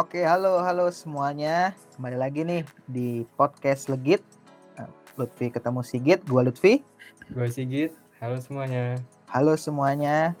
[0.00, 1.76] Oke, halo halo semuanya.
[1.92, 4.24] Kembali lagi nih di podcast Legit.
[4.80, 4.88] Eh,
[5.20, 6.80] Lutfi ketemu Sigit, gua Lutfi.
[7.28, 8.96] Gue Sigit, halo semuanya.
[9.28, 10.32] Halo semuanya.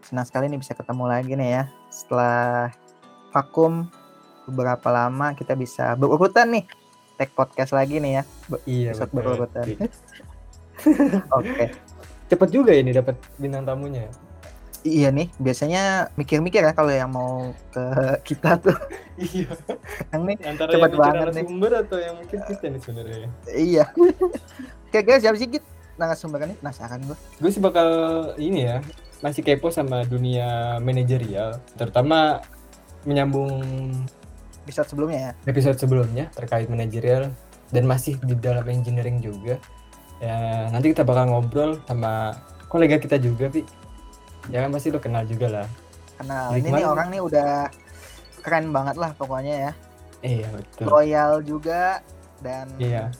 [0.00, 1.64] Senang sekali nih bisa ketemu lagi nih ya.
[1.92, 2.72] Setelah
[3.36, 3.84] vakum
[4.48, 6.64] beberapa lama kita bisa berurutan nih
[7.20, 8.22] tag podcast lagi nih ya.
[8.48, 9.64] Be- Iya, episode berurutan.
[11.36, 11.68] Oke.
[12.32, 14.08] Cepet juga ini dapat bintang tamunya.
[14.82, 17.84] Iya nih, biasanya mikir-mikir ya kalau yang mau ke
[18.28, 18.76] kita tuh.
[19.16, 19.50] Iya.
[20.10, 21.44] Yang nih, Antara Cepet yang banget nih.
[21.48, 23.28] sumber atau yang mikir kita nih sebenarnya.
[23.50, 23.84] iya.
[24.90, 25.64] Kira-kira siapa sih Git?
[25.96, 26.54] narasumbernya?
[26.60, 27.16] Penasaran gua.
[27.40, 27.88] Gue sih bakal
[28.36, 28.84] ini ya,
[29.24, 32.44] masih kepo sama dunia manajerial, terutama
[33.02, 33.48] menyambung
[34.66, 35.32] Episode sebelumnya ya.
[35.46, 37.30] episode sebelumnya terkait manajerial
[37.70, 39.62] dan masih di dalam engineering juga.
[40.18, 42.34] Ya, nanti kita bakal ngobrol sama
[42.66, 43.62] kolega kita juga, Pi.
[44.50, 45.66] Ya kan pasti lo kenal juga lah.
[46.16, 46.54] Kenal.
[46.54, 47.50] Jadi Ini nih orang nih udah
[48.42, 49.72] keren banget lah pokoknya ya.
[50.24, 50.86] Iya, betul.
[50.88, 52.00] Loyal juga
[52.40, 53.10] dan Iya.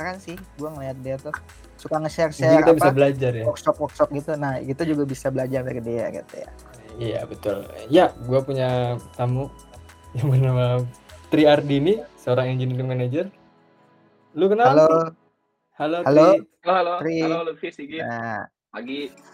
[0.00, 0.36] keren sih.
[0.56, 1.34] Gua ngeliat dia tuh
[1.76, 3.44] suka nge-share share kita bisa apa belajar ya.
[3.44, 4.38] workshop workshop gitu.
[4.38, 6.50] Nah itu juga bisa belajar dari dia gitu ya.
[7.00, 7.64] Iya betul.
[7.88, 9.48] Ya, gue punya tamu
[10.12, 10.84] yang bernama
[11.32, 13.26] Tri Ardini, seorang engineering manager.
[14.36, 14.76] Lu kenal?
[14.76, 14.86] Halo.
[14.86, 15.00] Tri?
[15.72, 15.98] Halo.
[16.04, 16.26] Halo.
[16.28, 16.46] Tri.
[16.62, 17.16] Halo, halo, Tri.
[17.24, 18.04] halo Lutfi Sigit.
[18.04, 19.31] Nah Pagi.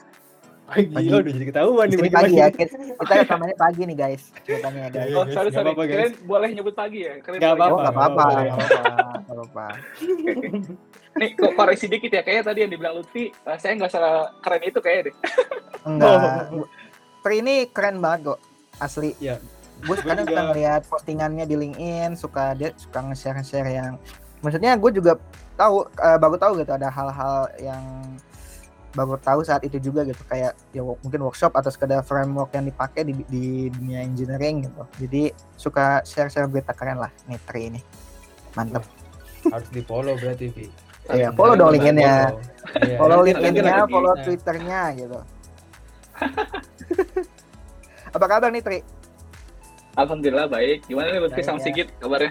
[0.69, 0.93] Pagi.
[0.93, 1.09] Pagi.
[1.09, 2.47] Oh, udah jadi ketahuan nih sini pagi ya.
[2.53, 4.23] Kita, kita rekamannya pagi nih guys.
[4.45, 5.09] Ceritanya ya guys.
[5.09, 5.71] Iya, Oh, sorry, sorry.
[5.73, 5.97] apa-apa, guys.
[5.97, 7.13] Kalian boleh nyebut pagi ya?
[7.19, 7.81] Kalian Nggak boleh Oh apa-apa.
[7.81, 9.67] nggak apa-apa, nggak apa-apa, apa-apa.
[11.19, 12.23] Nih, kok koreksi dikit ya.
[12.23, 15.15] Kayaknya tadi yang dibilang Lutfi, eh, saya nggak salah keren itu kayaknya deh.
[15.89, 16.53] Enggak.
[17.19, 18.39] Tri ini keren banget kok,
[18.79, 19.11] asli.
[19.19, 19.41] Iya.
[19.79, 23.95] Gue kadang suka ngeliat postingannya di LinkedIn, suka dia suka nge-share-share yang,
[24.39, 25.17] maksudnya gue juga
[25.55, 27.83] tahu, eh, baru tahu gitu ada hal-hal yang
[29.05, 33.07] baru tahu saat itu juga gitu kayak ya mungkin workshop atau sekedar framework yang dipakai
[33.07, 34.83] di, di dunia engineering gitu.
[35.07, 35.23] Jadi
[35.55, 37.81] suka share-share berita keren lah nih Tri ini.
[38.57, 38.83] Mantap.
[39.53, 40.67] Harus di follow berarti, Vi.
[41.09, 42.15] Iya, follow dong LinkedIn-nya.
[42.35, 42.41] follow.
[42.85, 42.97] Iya.
[43.01, 43.93] follow LinkedIn-nya, lagi.
[43.93, 44.15] follow.
[44.25, 45.19] Twitter-nya gitu.
[48.17, 48.79] Apa kabar nih Tri?
[49.99, 50.87] Alhamdulillah baik.
[50.87, 51.65] Gimana nih Lutfi Baik, sama ya.
[51.67, 52.31] Sigit kabarnya?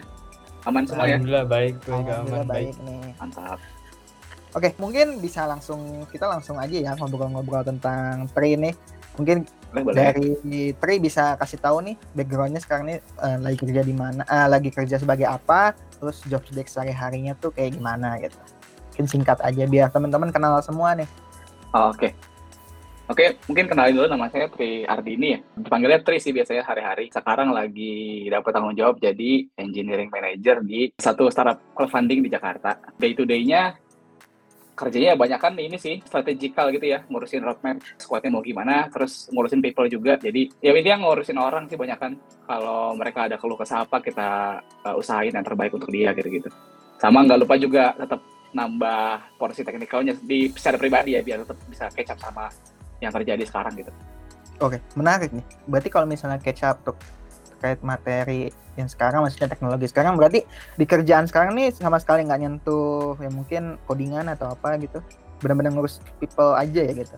[0.66, 1.16] Aman semua ya?
[1.16, 2.68] Alhamdulillah baik, tuh Alhamdulillah aman baik.
[2.72, 3.12] baik nih.
[3.20, 3.60] Mantap.
[4.58, 8.74] Oke, mungkin bisa langsung kita langsung aja ya ngobrol-ngobrol tentang Tri nih.
[9.14, 9.94] Mungkin Boleh, boleh.
[9.94, 14.50] dari Tri bisa kasih tahu nih backgroundnya sekarang nih eh, lagi kerja di mana, eh,
[14.50, 18.34] lagi kerja sebagai apa, terus job desk sehari-harinya tuh kayak gimana gitu.
[18.98, 21.06] Mungkin singkat aja biar teman-teman kenal semua nih.
[21.78, 22.18] Oh, Oke.
[23.08, 25.40] Oke, mungkin kenalin dulu nama saya Tri Ardini ya.
[25.56, 27.08] Dipanggilnya Tri sih biasanya hari-hari.
[27.08, 32.76] Sekarang lagi dapat tanggung jawab jadi engineering manager di satu startup crowdfunding di Jakarta.
[33.00, 33.80] Day to day-nya
[34.78, 39.58] kerjanya banyak kan ini sih strategikal gitu ya ngurusin roadmap squadnya mau gimana terus ngurusin
[39.58, 42.14] people juga jadi ya intinya ngurusin orang sih banyak kan
[42.46, 46.50] kalau mereka ada keluh kesah apa kita uh, usahain yang terbaik untuk dia gitu gitu
[47.02, 48.22] sama nggak lupa juga tetap
[48.54, 52.46] nambah porsi teknikalnya di secara pribadi ya biar tetap bisa up sama
[53.04, 53.92] yang terjadi sekarang gitu.
[54.58, 55.46] Oke, menarik nih.
[55.70, 56.98] Berarti kalau misalnya catch up tuh
[57.58, 60.46] terkait materi yang sekarang maksudnya teknologi sekarang berarti
[60.78, 65.02] di kerjaan sekarang nih sama sekali nggak nyentuh ya mungkin codingan atau apa gitu.
[65.42, 67.18] Benar-benar ngurus people aja ya gitu.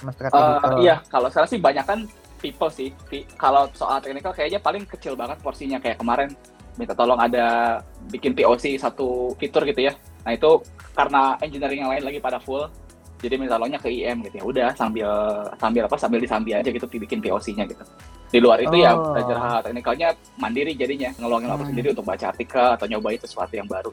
[0.00, 0.76] Mas Eh, strategical.
[0.80, 2.08] iya, kalau saya sih banyak kan
[2.40, 2.96] people sih.
[3.36, 6.32] Kalau soal teknikal kayaknya paling kecil banget porsinya kayak kemarin
[6.76, 7.80] minta tolong ada
[8.12, 9.92] bikin POC satu fitur gitu ya.
[10.24, 10.60] Nah itu
[10.92, 12.68] karena engineering yang lain lagi pada full,
[13.16, 14.44] jadi minta tolongnya ke IM gitu ya.
[14.44, 15.08] Udah sambil
[15.56, 17.84] sambil apa sambil disambi aja gitu bikin POC-nya gitu.
[18.26, 19.14] Di luar itu ya Oh.
[19.14, 21.70] belajar hal teknikalnya mandiri jadinya ngeluangin waktu Hmm.
[21.72, 23.90] sendiri untuk baca artikel atau nyobain sesuatu yang baru.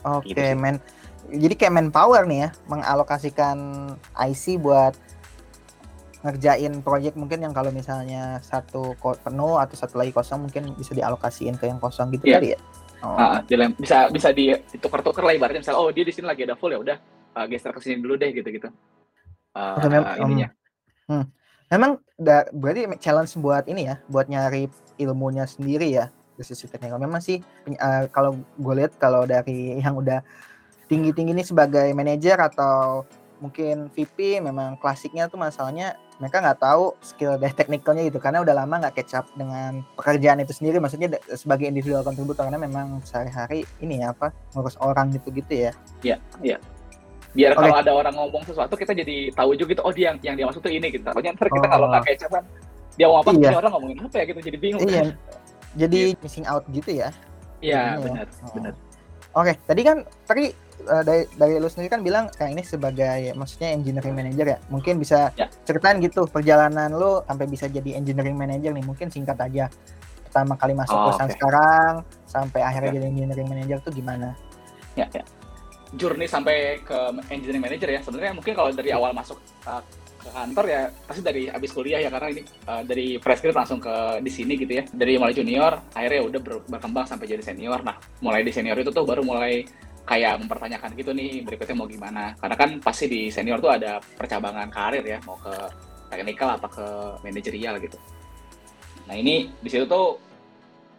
[0.00, 0.54] Oke, gitu sih.
[0.54, 0.80] men.
[1.30, 3.56] Jadi kayak manpower nih ya, mengalokasikan
[4.16, 4.96] IC buat
[6.20, 11.56] ngerjain project mungkin yang kalau misalnya satu penuh atau satu lagi kosong mungkin bisa dialokasiin
[11.56, 12.58] ke yang kosong gitu kali ya.
[13.00, 13.16] Oh.
[13.16, 16.68] Ah, dilem- bisa bisa ditukar-tukar lah ibaratnya misalnya oh dia di sini lagi ada full
[16.68, 16.96] ya udah
[17.36, 18.68] uh, geser ke sini dulu deh gitu-gitu.
[19.54, 20.48] Uh, Oke, mem- ininya.
[21.70, 24.66] Memang da- berarti challenge buat ini ya, buat nyari
[24.98, 26.98] ilmunya sendiri ya dari sisi teknikal.
[26.98, 27.38] Memang sih
[27.70, 30.20] eh, kalau gue lihat kalau dari yang udah
[30.90, 33.06] tinggi-tinggi ini sebagai manajer atau
[33.40, 38.52] mungkin VP memang klasiknya tuh masalahnya mereka nggak tahu skill dari teknikalnya gitu karena udah
[38.52, 43.64] lama nggak catch up dengan pekerjaan itu sendiri maksudnya sebagai individual contributor karena memang sehari-hari
[43.80, 45.72] ini ya apa ngurus orang gitu-gitu ya
[47.30, 50.34] Biar kalau ada orang ngomong sesuatu kita jadi tahu juga gitu oh dia yang yang
[50.34, 51.04] dia maksud tuh ini gitu.
[51.06, 51.70] Takutnya ntar kita Oh.
[51.70, 52.44] kalau nggak up kan
[52.98, 53.50] dia mau apa Iya.
[53.54, 54.80] orang ngomongin apa ya gitu jadi bingung.
[54.82, 55.02] iya
[55.72, 57.08] jadi missing out gitu ya
[57.62, 58.02] Iya, ya.
[58.02, 58.52] benar, Oh.
[58.56, 58.72] benar.
[59.30, 59.96] Oke, tadi kan
[60.26, 60.44] tadi
[60.80, 64.58] eh, dari dari lu sendiri kan bilang kayak ini sebagai maksudnya engineering manager ya.
[64.66, 65.46] Mungkin bisa Ya.
[65.62, 68.82] ceritain gitu perjalanan lu sampai bisa jadi engineering manager nih.
[68.82, 69.70] Mungkin singkat aja
[70.24, 71.36] pertama kali masuk Oh, perusahaan oke.
[71.36, 71.92] sekarang
[72.26, 72.96] sampai akhirnya Ya.
[72.96, 74.34] jadi engineering manager tuh gimana?
[74.92, 75.22] ya ya
[75.94, 76.98] journey sampai ke
[77.30, 78.00] engineering manager ya.
[78.02, 79.82] Sebenarnya mungkin kalau dari awal masuk uh,
[80.20, 83.80] ke kantor ya pasti dari abis kuliah ya karena ini uh, dari fresh grade langsung
[83.80, 84.84] ke di sini gitu ya.
[84.86, 87.80] Dari mulai junior akhirnya udah ber- berkembang sampai jadi senior.
[87.82, 89.64] Nah mulai di senior itu tuh baru mulai
[90.06, 92.36] kayak mempertanyakan gitu nih berikutnya mau gimana.
[92.38, 95.54] Karena kan pasti di senior tuh ada percabangan karir ya mau ke
[96.10, 96.86] teknikal apa ke
[97.22, 97.98] manajerial gitu.
[99.06, 100.29] Nah ini di situ tuh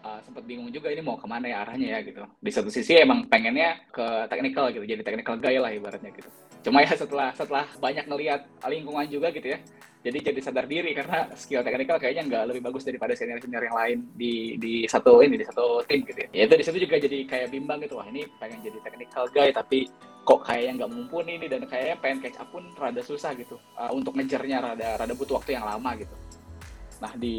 [0.03, 2.21] uh, sempat bingung juga ini mau ke mana ya arahnya ya gitu.
[2.41, 6.29] Di satu sisi emang pengennya ke technical gitu, jadi technical guy lah ibaratnya gitu.
[6.61, 9.59] Cuma ya setelah setelah banyak ngelihat lingkungan juga gitu ya,
[10.01, 13.77] jadi jadi sadar diri karena skill technical kayaknya nggak lebih bagus daripada senior senior yang
[13.77, 16.29] lain di di satu ini di satu tim gitu ya.
[16.33, 19.53] Ya itu di situ juga jadi kayak bimbang gitu wah ini pengen jadi technical guy
[19.53, 19.85] tapi
[20.21, 23.89] kok kayaknya nggak mumpuni nih dan kayaknya pengen catch up pun rada susah gitu Uh,
[23.93, 26.13] untuk ngejarnya rada rada butuh waktu yang lama gitu.
[27.01, 27.37] Nah di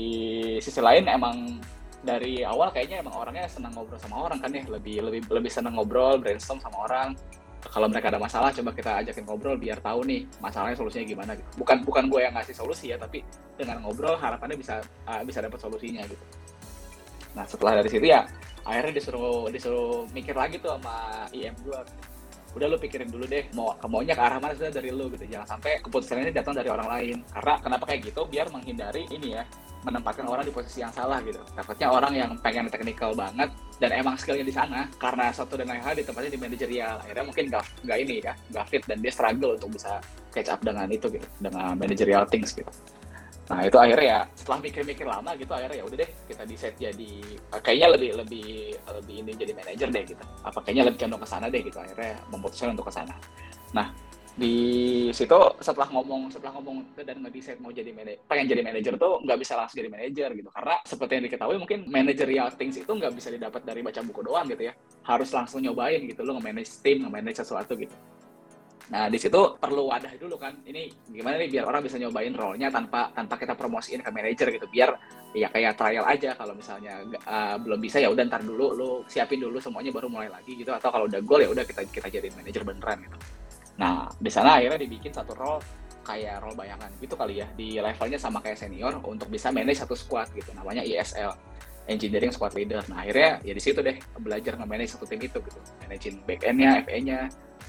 [0.59, 1.63] sisi lain emang
[2.03, 4.63] dari awal kayaknya emang orangnya senang ngobrol sama orang kan ya.
[4.67, 7.15] Lebih lebih lebih senang ngobrol brainstorm sama orang.
[7.63, 11.49] Kalau mereka ada masalah coba kita ajakin ngobrol biar tahu nih masalahnya solusinya gimana gitu.
[11.63, 13.23] Bukan bukan gue yang ngasih solusi ya tapi
[13.55, 16.25] dengan ngobrol harapannya bisa uh, bisa dapat solusinya gitu.
[17.39, 18.27] Nah setelah dari situ ya
[18.67, 21.81] akhirnya disuruh disuruh mikir lagi tuh sama IM gue
[22.53, 25.25] udah lu pikirin dulu deh mau maunya ke arah mana sudah dari lu gitu.
[25.29, 27.17] Jangan sampai keputusan ini datang dari orang lain.
[27.33, 28.23] Karena kenapa kayak gitu?
[28.29, 29.45] Biar menghindari ini ya
[29.83, 31.43] menempatkan orang di posisi yang salah gitu.
[31.59, 33.51] Takutnya orang yang pengen teknikal banget
[33.83, 34.87] dan emang skillnya di sana.
[35.01, 38.65] Karena satu dan lain hal ditempatnya di manajerial akhirnya mungkin nggak nggak ini ya nggak
[38.71, 39.99] fit dan dia struggle untuk bisa
[40.33, 42.71] catch up dengan itu gitu dengan managerial things gitu.
[43.53, 46.75] Nah itu akhirnya ya setelah mikir-mikir lama gitu akhirnya ya udah deh kita di set
[46.81, 47.13] jadi
[47.61, 48.49] kayaknya lebih lebih
[48.81, 50.25] lebih ini jadi manajer deh gitu.
[50.41, 53.15] Apa kayaknya lebih condong ke sana deh gitu akhirnya memutuskan untuk ke sana.
[53.77, 53.93] Nah
[54.33, 54.57] di
[55.13, 59.39] situ setelah ngomong setelah ngomong dan ngedesain mau jadi manajer pengen jadi manajer tuh nggak
[59.45, 63.29] bisa langsung jadi manajer gitu karena seperti yang diketahui mungkin managerial things itu nggak bisa
[63.29, 64.75] didapat dari baca buku doang gitu ya
[65.05, 67.93] harus langsung nyobain gitu lo nge-manage tim nge-manage sesuatu gitu
[68.93, 70.53] nah di situ perlu wadah dulu kan.
[70.69, 74.69] Ini gimana nih biar orang bisa nyobain role-nya tanpa tanpa kita promosiin ke manajer gitu.
[74.69, 74.93] Biar
[75.33, 76.37] ya kayak trial aja.
[76.37, 78.77] Kalau misalnya uh, belum bisa ya udah ntar dulu.
[78.77, 80.77] Lo siapin dulu semuanya baru mulai lagi gitu.
[80.77, 83.17] Atau kalau udah goal ya udah kita kita jadiin manajer beneran gitu.
[83.81, 85.65] Nah, di sana akhirnya dibikin satu role
[86.05, 87.49] kayak role bayangan gitu kali ya.
[87.57, 90.53] Di levelnya sama kayak senior untuk bisa manage satu squad gitu.
[90.53, 91.33] Namanya ISL
[91.91, 92.83] engineering squad leader.
[92.87, 95.61] Nah akhirnya ya di situ deh belajar nge-manage satu tim itu gitu.
[95.87, 97.19] Managing back end-nya FA-nya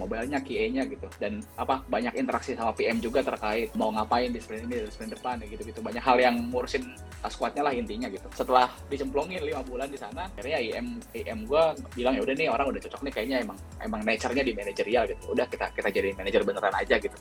[0.02, 1.08] mobilenya QA-nya gitu.
[1.22, 5.14] Dan apa banyak interaksi sama PM juga terkait mau ngapain di sprint ini di sprint
[5.18, 5.80] depan ya gitu-gitu.
[5.82, 6.98] Banyak hal yang ngurusin
[7.30, 8.26] squadnya lah intinya gitu.
[8.34, 11.64] Setelah dicemplungin lima bulan di sana akhirnya IM IM gue
[11.94, 15.22] bilang ya udah nih orang udah cocok nih kayaknya emang emang nature-nya di manajerial gitu.
[15.34, 17.18] Udah kita kita jadi manajer beneran aja gitu.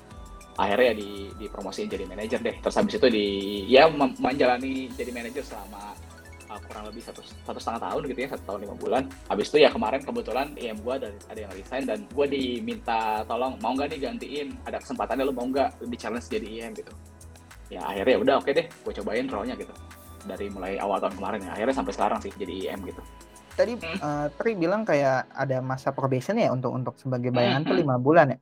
[0.52, 1.10] Akhirnya ya di
[1.40, 2.56] dipromosiin jadi manajer deh.
[2.60, 3.26] Terus habis itu di
[3.68, 5.96] ya menjalani jadi manajer selama
[6.52, 9.02] uh, kurang lebih satu satu setengah tahun gitu ya satu tahun lima bulan
[9.32, 13.56] habis itu ya kemarin kebetulan IM gue ada ada yang resign dan gue diminta tolong
[13.64, 16.92] mau nggak nih gantiin ada kesempatannya lu mau nggak di challenge jadi IM gitu
[17.72, 19.72] ya akhirnya ya udah oke deh gue cobain role-nya gitu
[20.28, 23.00] dari mulai awal tahun kemarin ya akhirnya sampai sekarang sih jadi IM gitu
[23.52, 24.00] Tadi Hmm.
[24.00, 27.82] eh, Tri bilang kayak ada masa probation ya untuk untuk sebagai bayangan tuh Hmm.
[27.84, 28.38] lima bulan ya.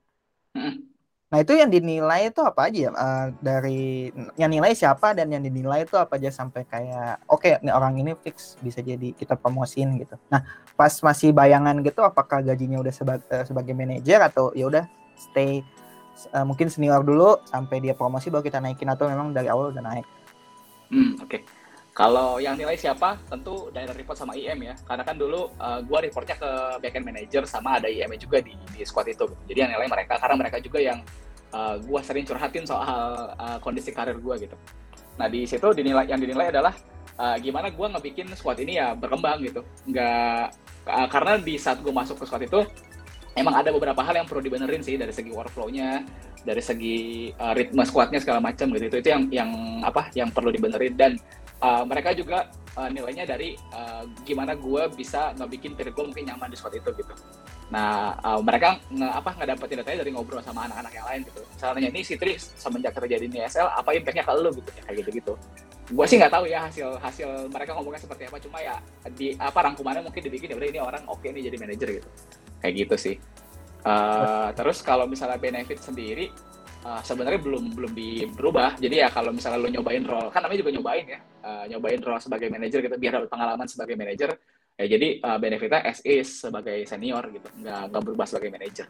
[0.54, 0.86] Hmm.
[1.30, 2.90] Nah itu yang dinilai itu apa aja ya?
[2.90, 7.70] Eh, dari yang nilai siapa dan yang dinilai itu apa aja sampai kayak oke nih
[7.70, 10.18] orang ini fix bisa jadi kita promosin gitu.
[10.26, 10.42] Nah
[10.74, 14.84] pas masih bayangan gitu apakah gajinya udah sebagai, sebagai manajer atau ya udah
[15.14, 15.62] stay
[16.34, 19.86] eh, mungkin senior dulu sampai dia promosi baru kita naikin atau memang dari awal udah
[19.86, 20.06] naik?
[20.90, 21.59] Hmm, oke.
[21.90, 24.74] Kalau yang nilai siapa, tentu direct report sama IM ya.
[24.86, 28.86] Karena kan dulu uh, gua reportnya ke backend manager sama ada IM juga di, di
[28.86, 29.26] squad itu.
[29.50, 31.02] Jadi yang nilai mereka, karena mereka juga yang
[31.50, 34.54] uh, gua sering curhatin soal uh, kondisi karir gua gitu.
[35.18, 36.72] Nah di situ dinilai yang dinilai adalah
[37.18, 39.66] uh, gimana gua ngebikin squad ini ya berkembang gitu.
[39.90, 40.54] Nggak
[40.86, 42.60] uh, karena di saat gua masuk ke squad itu
[43.34, 46.02] emang ada beberapa hal yang perlu dibenerin sih dari segi workflow-nya,
[46.42, 48.84] dari segi uh, ritme squadnya segala macam gitu.
[48.90, 49.50] Itu itu yang yang
[49.82, 51.12] apa yang perlu dibenerin dan
[51.60, 56.48] uh, mereka juga uh, nilainya dari uh, gimana gue bisa ngebikin peer gue mungkin nyaman
[56.50, 57.14] di squad itu gitu.
[57.70, 61.40] Nah, uh, mereka nge, apa ngedapetin datanya dari ngobrol sama anak-anak yang lain gitu.
[61.46, 64.96] Misalnya ini si Tri semenjak kerja di NSL, apa impact-nya ke lu gitu ya kayak
[65.06, 65.32] gitu-gitu.
[65.90, 68.76] Gue sih nggak tahu ya hasil hasil mereka ngomongnya seperti apa, cuma ya
[69.14, 72.08] di apa rangkumannya mungkin dibikin ya udah ini orang oke nih jadi manajer gitu.
[72.58, 73.16] Kayak gitu sih.
[73.80, 76.28] Uh, terus kalau misalnya benefit sendiri
[76.84, 78.76] uh, sebenarnya belum belum di berubah.
[78.80, 82.20] Jadi ya kalau misalnya lo nyobain role, kan namanya juga nyobain ya, uh, nyobain role
[82.20, 84.30] sebagai manajer gitu, biar dapat pengalaman sebagai manajer.
[84.80, 88.86] Ya jadi uh, benefitnya as is sebagai senior gitu, nggak nggak berubah sebagai manajer.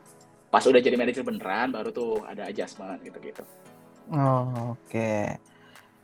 [0.51, 3.43] Pas udah jadi manajer beneran, baru tuh ada adjustment gitu-gitu.
[4.11, 5.39] Oh, oke.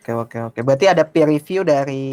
[0.07, 0.59] Oke oke oke.
[0.63, 2.07] Berarti ada peer review dari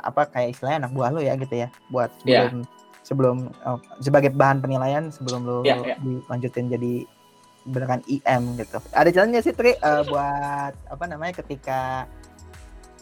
[0.00, 2.48] apa kayak istilahnya anak buah lo ya gitu ya buat Iya.
[2.48, 2.64] sebelum
[3.04, 3.36] sebelum
[3.68, 5.96] oh, sebagai bahan penilaian sebelum lo Iya, iya.
[6.00, 7.04] dilanjutin jadi
[7.70, 8.78] beneran IM gitu.
[8.92, 12.08] Ada challenge sih Tri eh, buat apa namanya ketika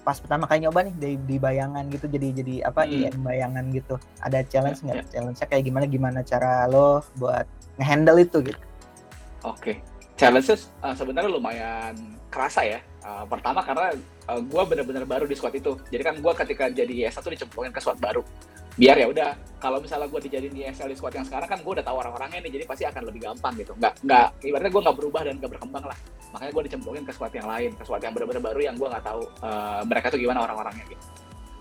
[0.07, 3.11] pas pertama kali nyoba nih di, di bayangan gitu jadi jadi apa Hmm.
[3.11, 3.99] IM bayangan gitu.
[4.23, 5.05] Ada challenge Iya, nggak?
[5.11, 8.63] Challenge-nya kayak gimana gimana cara lo buat ngehandle itu gitu.
[9.43, 9.83] Oke,
[10.15, 11.95] challenges uh, sebenarnya lumayan
[12.31, 12.79] kerasa ya.
[13.03, 13.95] Uh, pertama karena
[14.31, 15.75] uh, gue bener-bener baru di squad itu.
[15.91, 18.23] Jadi kan gue ketika jadi S1 dicemplungin ke squad baru.
[18.77, 21.85] Biar ya udah, kalau misalnya gue dijadiin di SL squad yang sekarang kan gue udah
[21.85, 23.73] tahu orang-orangnya nih, jadi pasti akan lebih gampang gitu.
[23.73, 25.99] Nggak, nggak, ibaratnya gue nggak berubah dan nggak berkembang lah.
[26.37, 29.05] Makanya gue dicemplungin ke squad yang lain, ke squad yang bener-bener baru yang gue nggak
[29.09, 31.05] tahu uh, mereka tuh gimana orang-orangnya gitu.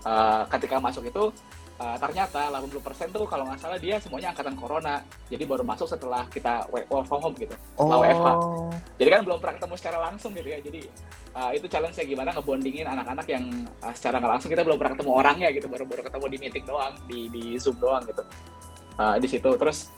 [0.06, 1.32] Uh, ketika masuk itu
[1.76, 5.04] uh, ternyata 80% tuh kalau nggak salah dia semuanya angkatan corona.
[5.28, 7.56] Jadi baru masuk setelah kita work from home gitu.
[7.76, 8.00] Oh.
[8.00, 8.28] WFH.
[8.96, 10.58] Jadi kan belum pernah ketemu secara langsung gitu ya.
[10.60, 10.80] Jadi
[11.36, 13.44] uh, itu challenge-nya gimana ngebondingin anak-anak yang
[13.84, 16.94] uh, secara nggak langsung kita belum pernah ketemu orangnya gitu, baru-baru ketemu di meeting doang,
[17.04, 18.22] di di Zoom doang gitu.
[18.96, 19.92] Uh, di situ terus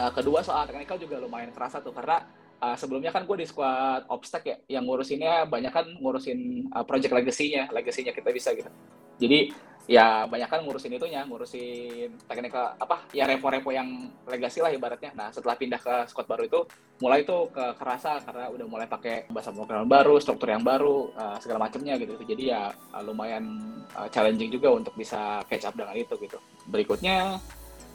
[0.00, 2.24] uh, kedua soal teknikal juga lumayan kerasa tuh karena
[2.64, 7.12] uh, sebelumnya kan gue di squad obstacle ya, yang ngurusinnya banyak kan ngurusin uh, project
[7.12, 8.70] legacy-nya, legacy-nya kita bisa gitu.
[9.16, 9.52] Jadi
[9.86, 15.14] ya banyak kan ngurusin itunya, ngurusin teknikal apa ya repo-repo yang legacy lah ibaratnya.
[15.14, 16.60] Nah setelah pindah ke squad baru itu
[16.98, 21.38] mulai itu ke kerasa karena udah mulai pakai bahasa pemrograman baru, struktur yang baru, uh,
[21.38, 22.18] segala macamnya gitu.
[22.18, 23.46] Jadi ya uh, lumayan
[23.94, 26.38] uh, challenging juga untuk bisa catch up dengan itu gitu.
[26.66, 27.38] Berikutnya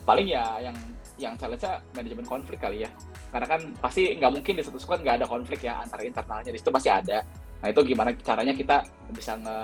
[0.07, 0.77] paling ya yang
[1.19, 2.89] yang challenge-nya manajemen konflik kali ya.
[3.36, 6.55] Karena kan pasti nggak mungkin di satu squad nggak ada konflik ya antara internalnya.
[6.55, 7.19] Di situ pasti ada.
[7.61, 8.77] Nah itu gimana caranya kita
[9.13, 9.57] bisa nge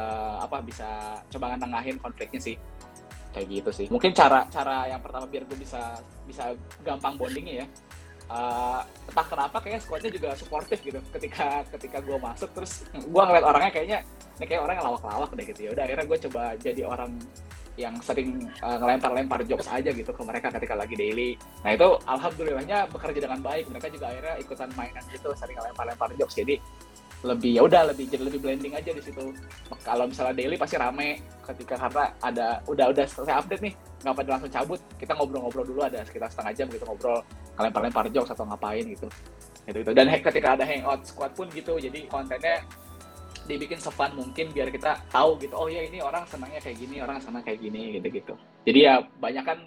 [0.45, 0.87] apa bisa
[1.33, 2.55] coba nengahin konfliknya sih
[3.33, 3.87] kayak gitu sih.
[3.89, 6.53] Mungkin cara cara yang pertama biar gue bisa bisa
[6.85, 7.67] gampang bondingnya ya.
[8.27, 13.45] Uh, entah kenapa kayaknya squadnya juga suportif gitu ketika ketika gue masuk terus gue ngeliat
[13.47, 13.99] orangnya kayaknya
[14.35, 17.11] ini kayak orang yang lawak-lawak deh gitu ya udah akhirnya gue coba jadi orang
[17.77, 21.37] yang sering uh, ngelempar-lempar jokes aja gitu ke mereka ketika lagi daily.
[21.61, 23.69] Nah itu alhamdulillahnya bekerja dengan baik.
[23.69, 26.41] Mereka juga akhirnya ikutan mainan gitu, sering ngelempar-lempar jokes.
[26.41, 26.57] Jadi
[27.25, 29.33] lebih ya udah lebih jadi lebih blending aja di situ.
[29.81, 33.73] Kalau misalnya daily pasti rame ketika karena ada udah udah selesai update nih,
[34.05, 34.79] nggak pada langsung cabut.
[35.01, 37.25] Kita ngobrol-ngobrol dulu ada sekitar setengah jam gitu ngobrol
[37.57, 39.09] ngelempar-lempar jokes atau ngapain gitu.
[39.65, 39.91] Gitu gitu.
[39.97, 42.61] Dan ketika ada hangout squad pun gitu, jadi kontennya
[43.47, 47.17] dibikin sefun mungkin biar kita tahu gitu oh ya ini orang senangnya kayak gini orang
[47.23, 48.33] senang kayak gini gitu gitu
[48.67, 48.93] jadi ya
[49.23, 49.59] banyak kan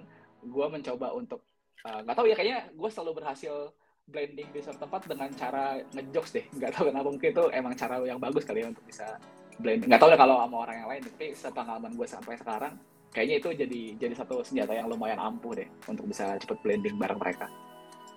[0.44, 1.40] gue mencoba untuk
[1.88, 3.72] uh, nggak tahu ya kayaknya gue selalu berhasil
[4.10, 7.94] blending di suatu tempat dengan cara ngejokes deh nggak tahu kenapa mungkin itu emang cara
[8.02, 9.06] yang bagus kali ya untuk bisa
[9.62, 12.74] blending nggak tahu ya kalau sama orang yang lain tapi sepengalaman gue sampai sekarang
[13.14, 17.18] kayaknya itu jadi jadi satu senjata yang lumayan ampuh deh untuk bisa cepet blending bareng
[17.18, 17.46] mereka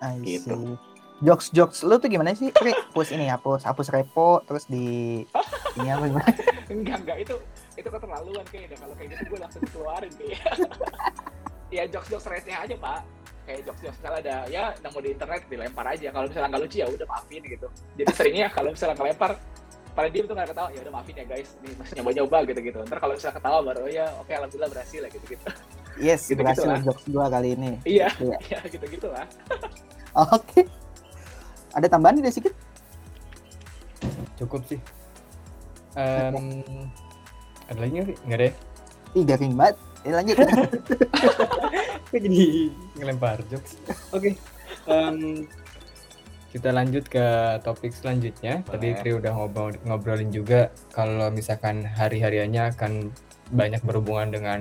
[0.02, 0.76] I Gitu.
[1.22, 2.50] Jokes jokes lu tuh gimana sih?
[2.50, 2.74] Tri?
[2.74, 5.22] Hapus ini hapus hapus repo terus di
[5.78, 6.30] ini apa gimana?
[6.68, 7.34] enggak enggak itu
[7.78, 10.42] itu keterlaluan kayaknya kalau kayak gitu gue langsung dikeluarin kayak
[11.76, 13.00] ya jokes jokes receh aja pak
[13.44, 16.76] kayak jokes jokes misalnya ada ya nemu di internet dilempar aja kalau misalnya nggak lucu
[16.76, 19.30] ya udah maafin gitu jadi seringnya kalau misalnya ngelempar
[19.94, 22.60] pada diem tuh nggak ketawa ya udah maafin ya guys ini masih nyoba nyoba gitu
[22.62, 25.46] gitu ntar kalau misalnya ketawa baru oh ya oke alhamdulillah berhasil lah gitu gitu
[25.94, 26.82] Yes, Gitu-gitu berhasil lah.
[26.82, 27.78] jokes gua kali ini.
[27.86, 28.36] iya Iya.
[28.50, 29.22] ya gitu gitu lah
[30.14, 30.66] Oke.
[31.70, 32.54] Ada tambahan tidak sedikit?
[34.34, 34.78] Cukup sih.
[35.94, 36.62] Em,
[37.66, 38.16] ada lagi nggak sih?
[38.22, 38.54] Nggak ada ya?
[39.14, 39.76] Ih, garing banget.
[40.04, 40.36] Eh, lanjut.
[42.12, 42.68] Kok jadi
[43.00, 43.80] ngelempar jokes?
[44.12, 44.36] Oke.
[44.84, 45.48] em,
[46.52, 48.62] kita lanjut ke topik selanjutnya.
[48.68, 49.00] Tadi Boleh.
[49.00, 53.10] Tri udah ngobrol, ngobrolin juga kalau misalkan hari-hariannya akan
[53.50, 54.60] banyak berhubungan dengan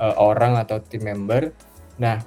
[0.00, 1.52] eh, orang atau tim member.
[2.00, 2.18] Nah,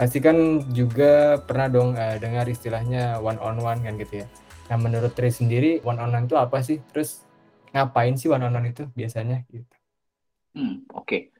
[0.00, 4.26] pasti kan juga pernah dong eh, dengar istilahnya one on one kan gitu ya.
[4.72, 6.80] Nah, menurut Tri sendiri one on one itu apa sih?
[6.90, 7.22] Terus
[7.76, 9.76] ngapain sih one on one itu biasanya gitu?
[10.56, 11.37] Hmm, oke.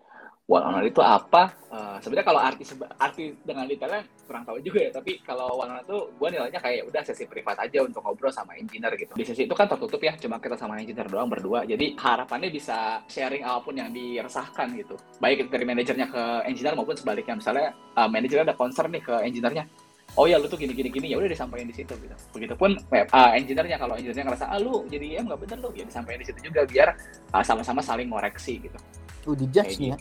[0.48, 1.52] One on one itu apa?
[1.68, 2.64] Eh, sebenarnya kalau arti
[2.96, 4.90] arti dengan detailnya kurang tahu juga ya.
[4.96, 8.32] Tapi kalau one on one itu gue nilainya kayak udah sesi privat aja untuk ngobrol
[8.32, 9.12] sama engineer gitu.
[9.12, 11.68] Di sesi itu kan tertutup ya, cuma kita sama engineer doang berdua.
[11.68, 14.96] Jadi harapannya bisa sharing apa pun yang diresahkan gitu.
[15.20, 17.36] Baik dari manajernya ke engineer maupun sebaliknya.
[17.36, 19.68] Misalnya eh, manajernya ada concern nih ke engineernya.
[20.16, 22.16] Oh ya lu tuh gini gini gini ya udah disampaikan di situ gitu.
[22.32, 25.84] Begitupun web ah, engineernya kalau engineernya ngerasa ah lu jadi ya nggak bener lu ya
[25.84, 26.88] disampaikan di situ juga biar
[27.36, 28.80] ah, sama-sama saling ngoreksi gitu
[29.36, 29.96] kayak judge nih ya.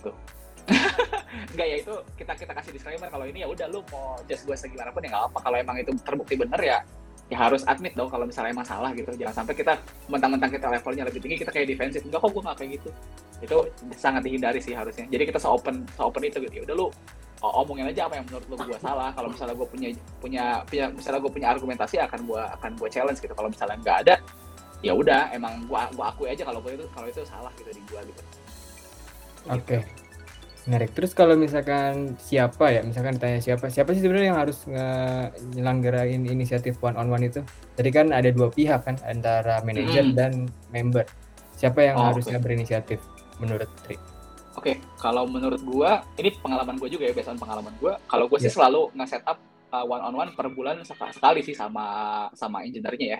[0.75, 1.53] gitu.
[1.53, 4.55] Enggak ya itu kita kita kasih disclaimer kalau ini ya udah lu mau just gue
[4.55, 6.79] segimana pun ya nggak apa kalau emang itu terbukti bener ya
[7.27, 9.11] ya harus admit dong kalau misalnya emang salah gitu.
[9.15, 9.73] Jangan sampai kita
[10.07, 12.01] mentang-mentang kita levelnya lebih tinggi kita kayak defensif.
[12.03, 12.89] Enggak kok gue nggak kayak gitu.
[13.43, 13.57] Itu
[13.95, 15.05] sangat dihindari sih harusnya.
[15.11, 16.53] Jadi kita se-open se-open itu gitu.
[16.61, 16.87] Ya udah lu
[17.37, 19.11] omongin aja apa yang menurut lu gue salah.
[19.11, 19.89] Kalau misalnya gue punya
[20.23, 23.33] punya punya misalnya gue punya argumentasi akan gue akan gue challenge gitu.
[23.35, 24.15] Kalau misalnya nggak ada
[24.85, 28.01] ya udah emang gua gua akui aja kalau itu kalau itu salah gitu di gua
[28.05, 28.21] gitu.
[29.49, 29.77] Oke.
[30.67, 30.91] Menarik.
[30.91, 34.67] Terus kalau misalkan siapa ya, misalkan ditanya siapa, siapa sih sebenarnya yang harus
[35.55, 37.39] nyelenggarain inisiatif one on one itu?
[37.79, 40.19] Tadi kan ada dua pihak kan, antara manajer Mm-mm.
[40.19, 40.31] dan
[40.75, 41.07] member.
[41.55, 42.43] Siapa yang Oh, harusnya oke.
[42.43, 42.99] berinisiatif
[43.39, 43.95] menurut Tri?
[44.59, 47.95] Oke, kalau menurut gua, ini pengalaman gua juga ya, berdasarkan pengalaman gua.
[48.03, 48.57] Kalau gua sih Iya.
[48.59, 49.37] selalu nge-setup
[49.71, 51.85] one on one per bulan sek- sekali sih sama
[52.35, 53.19] sama engineer-nya ya.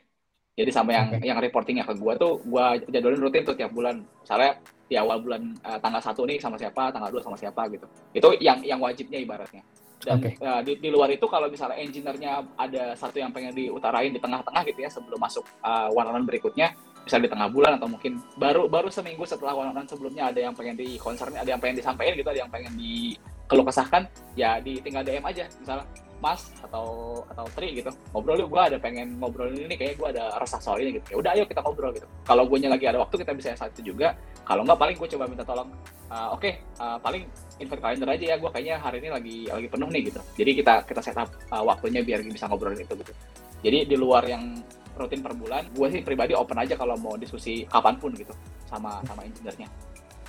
[0.58, 1.24] Jadi sama yang Oke.
[1.24, 4.04] yang reportingnya ke gua tuh, gua jadwalin rutin tuh tiap bulan.
[4.04, 7.88] Misalnya di awal bulan eh, tanggal satu nih sama siapa, tanggal 2 sama siapa gitu.
[8.15, 9.63] Itu yang yang wajibnya ibaratnya.
[10.01, 10.39] Dan Oke.
[10.39, 14.62] eh, di, di luar itu kalau misalnya engineer-nya ada satu yang pengen diutarain di tengah-tengah
[14.67, 16.72] gitu ya sebelum masuk uh, one on one berikutnya,
[17.08, 20.44] bisa di tengah bulan atau mungkin baru baru seminggu setelah one on one sebelumnya ada
[20.44, 24.03] yang pengen di concern ada yang pengen disampaikan gitu ada yang pengen dikeluh kesahkan
[24.36, 27.93] ya di tinggal DM aja misalnya Mas atau atau Tri gitu.
[28.13, 31.13] Ngobrol yuk gue ada pengen ngobrol ini kayak gue ada resah soal ini gitu.
[31.13, 32.07] Ya udah ayo kita ngobrol gitu.
[32.25, 34.17] Kalau gue lagi ada waktu kita bisa saat itu juga.
[34.41, 35.69] Kalau nggak paling gue coba minta tolong
[36.09, 36.50] "Ah, oke
[36.81, 37.27] ah, paling
[37.62, 40.19] invite kalender aja ya gue kayaknya hari ini lagi lagi penuh nih gitu.
[40.39, 43.13] Jadi kita kita setup ah, waktunya biar bisa ngobrolin itu gitu.
[43.62, 44.57] Jadi di luar yang
[44.97, 48.33] rutin per bulan gue sih pribadi open aja kalau mau diskusi kapan pun gitu
[48.65, 49.69] sama sama engineer-nya.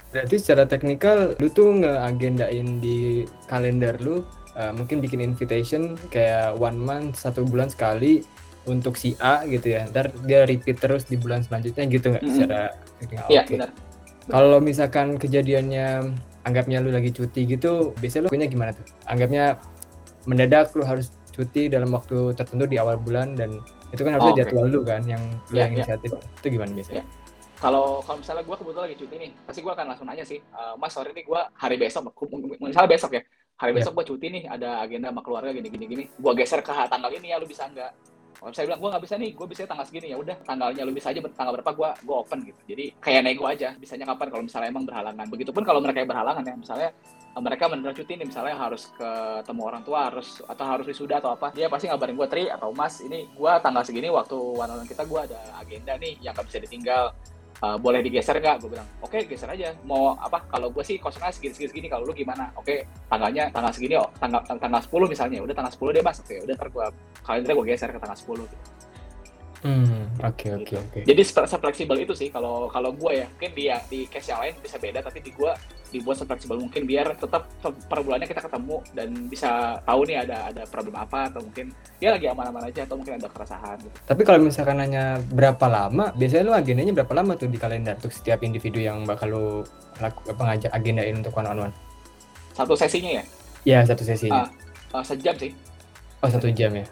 [0.08, 4.24] Berarti secara teknikal lu tuh ngeagendain di kalender lu
[4.58, 8.26] uh, mungkin bikin invitation kayak one month satu bulan sekali
[8.68, 9.88] untuk si A gitu ya.
[9.88, 12.34] Ntar dia repeat terus di bulan selanjutnya gitu nggak Mm-mm.
[12.36, 12.60] secara
[13.00, 13.28] teknikal?
[13.30, 13.54] iya Oke.
[13.56, 13.70] benar
[14.28, 15.86] Kalau misalkan kejadiannya
[16.44, 18.84] anggapnya lu lagi cuti gitu, biasanya lu punya gimana tuh?
[19.08, 19.56] Anggapnya
[20.28, 23.62] mendadak lu harus cuti dalam waktu tertentu di awal bulan dan
[23.94, 25.76] itu kan harusnya Oh, jadwal lu kan yang lu Iya, yang iya.
[25.80, 26.10] inisiatif.
[26.42, 27.04] Itu gimana biasanya?
[27.58, 30.74] kalau kalau misalnya gue kebetulan lagi cuti nih pasti gue akan langsung nanya sih "Eh,
[30.78, 32.06] mas sorry nih gue hari besok
[32.62, 33.22] misalnya besok ya
[33.58, 33.78] hari Iya.
[33.82, 37.10] besok gue cuti nih ada agenda sama keluarga gini gini gini gue geser ke tanggal
[37.10, 37.92] ini ya lu bisa nggak?
[38.38, 40.14] Kalau saya bilang gue nggak bisa nih gue bisa tanggal segini.
[40.14, 42.60] Ya udah tanggalnya lu bisa aja tanggal berapa gue gue open gitu.
[42.70, 45.26] Jadi kayak nego aja bisanya kapan kalau misalnya emang berhalangan.
[45.26, 46.88] Begitupun kalau mereka yang berhalangan ya misalnya
[47.34, 51.34] eh, mereka benar cuti nih misalnya harus ketemu orang tua harus atau harus wisuda atau
[51.34, 54.86] apa dia pasti ngabarin gue tri atau mas ini gue tanggal segini waktu one one
[54.86, 57.10] kita gue ada agenda nih yang nggak bisa ditinggal
[57.58, 58.62] Uh, boleh digeser nggak?
[58.62, 59.74] Gue bilang, oke geser aja.
[59.82, 60.46] Mau apa?
[60.46, 61.86] Kalau gue sih kosongnya segini segini, segini.
[61.90, 62.54] kalau lu gimana?
[62.54, 65.42] Oke, tanggalnya tanggal segini, oh, tanggal tang- tanggal 10 misalnya.
[65.42, 66.22] Udah tanggal 10 deh mas.
[66.22, 66.86] Oke, udah ntar gue
[67.26, 68.46] kalendernya gue geser ke tanggal 10.
[68.46, 68.56] Gitu.
[69.58, 70.78] Hmm, oke oke Gitu.
[70.78, 70.98] oke.
[71.02, 73.26] Jadi se- fleksibel itu sih kalau kalau gue ya.
[73.28, 75.50] Mungkin di di case yang lain bisa beda, tapi di gue
[75.88, 79.50] dibuat fleksibel mungkin biar tetap per bulannya kita ketemu dan bisa
[79.82, 83.26] tahu nih ada ada problem apa atau mungkin dia lagi aman-aman aja atau mungkin ada
[83.26, 83.96] keresahan gitu.
[84.04, 88.12] Tapi kalau misalkan nanya berapa lama, biasanya lu agendanya berapa lama tuh di kalender untuk
[88.12, 89.46] setiap individu yang bakal lu
[89.98, 91.74] laku, apa ngajak agendain untuk one on one?
[92.52, 93.24] Satu sesinya ya,
[93.64, 94.46] Ya satu sesinya.
[94.92, 95.50] uh, sejam sih.
[96.20, 96.86] Oh satu jam ya.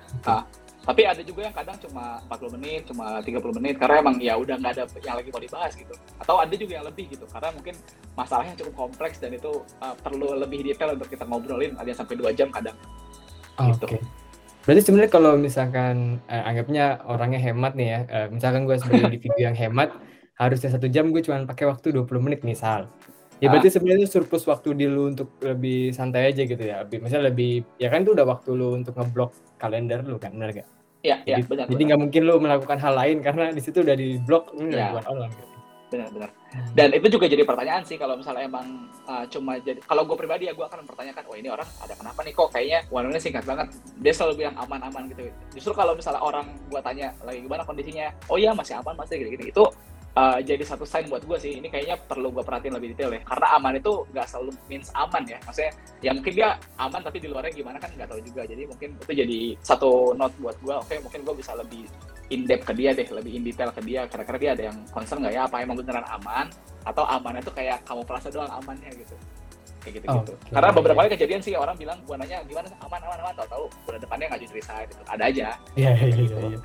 [0.86, 4.54] Tapi ada juga yang kadang cuma 40 menit, cuma 30 menit karena emang ya udah
[4.54, 5.94] nggak ada yang lagi mau dibahas gitu.
[6.22, 7.74] Atau ada juga yang lebih gitu karena mungkin
[8.14, 12.14] masalahnya cukup kompleks dan itu uh, perlu lebih detail untuk kita ngobrolin ada yang sampai
[12.14, 12.78] dua jam kadang.
[13.58, 13.84] Oh, Gitu.
[13.90, 13.98] Oke.
[14.66, 19.38] Berarti sebenarnya kalau misalkan eh, anggapnya orangnya hemat nih ya, eh, misalkan gue sebagai individu
[19.38, 19.94] yang hemat,
[20.38, 22.90] harusnya satu jam gue cuma pakai waktu 20 menit misal.
[23.38, 23.50] Ya Ah.
[23.54, 26.82] berarti sebenarnya surplus waktu di lu untuk lebih santai aja gitu ya.
[26.82, 30.50] Lebih, misalnya lebih, ya kan itu udah waktu lu untuk ngeblok kalender lu kan, benar
[30.50, 30.68] gak?
[31.06, 31.66] Iya, iya Jadi, benar.
[31.70, 34.90] jadi nggak mungkin lu melakukan hal lain karena di situ udah di blok Ya.
[34.90, 35.32] bukan online.
[35.32, 35.44] Gitu.
[35.86, 36.30] benar benar
[36.74, 40.50] dan itu juga jadi pertanyaan sih kalau misalnya emang uh, cuma jadi kalau gue pribadi
[40.50, 43.70] ya gue akan mempertanyakan oh ini orang ada kenapa nih kok kayaknya on singkat banget
[44.02, 48.34] dia selalu bilang aman-aman gitu justru kalau misalnya orang gue tanya lagi gimana kondisinya oh
[48.34, 49.62] iya masih aman masih gini-gini itu
[50.16, 51.60] uh, jadi satu sign buat gue sih.
[51.60, 53.20] Ini kayaknya perlu gue perhatiin lebih detail ya.
[53.22, 55.38] Karena aman itu nggak selalu means aman ya.
[55.44, 56.48] Maksudnya ya mungkin dia
[56.80, 58.42] aman tapi di luarnya gimana kan nggak tahu juga.
[58.48, 61.84] Jadi mungkin itu jadi satu note buat gue oke mungkin gue bisa lebih
[62.32, 63.06] in depth ke dia deh.
[63.06, 64.08] Lebih in detail ke dia.
[64.08, 65.42] Kira-kira dia ada yang concern nggak ya?
[65.46, 66.48] Apa emang beneran aman?
[66.82, 69.14] Atau amannya tuh kayak kamu perasa doang amannya gitu.
[69.86, 70.50] Kayak gitu gitu Oke.
[70.50, 73.34] karena beberapa kali kejadian sih orang bilang gua nanya gimana aman aman aman?
[73.38, 75.02] Tahu tahu udah depannya ngajuin resign gitu.
[75.06, 75.48] Ada aja.
[75.78, 76.58] Iya iya iya.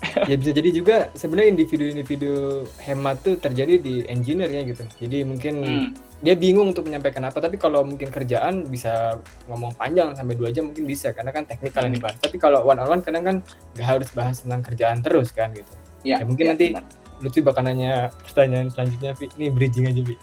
[0.00, 0.32] Iya.
[0.32, 2.32] ya bisa jadi juga sebenarnya individu-individu
[2.80, 4.84] hemat tuh terjadi di engineer-nya gitu.
[4.96, 5.88] Jadi mungkin Hmm.
[6.20, 10.68] dia bingung untuk menyampaikan apa, tapi kalau mungkin kerjaan bisa ngomong panjang sampai dua jam
[10.68, 12.16] mungkin bisa karena kan teknikal yang dibahas.
[12.16, 13.36] Tapi kalau one on one kadang kan
[13.72, 15.72] nggak harus bahas tentang kerjaan terus kan gitu.
[16.00, 16.84] ya, Ya, mungkin ya, nanti benar.
[17.20, 19.28] Lutfi bakal nanya pertanyaan selanjutnya, Vi.
[19.36, 20.16] Ini bridging aja, Vi.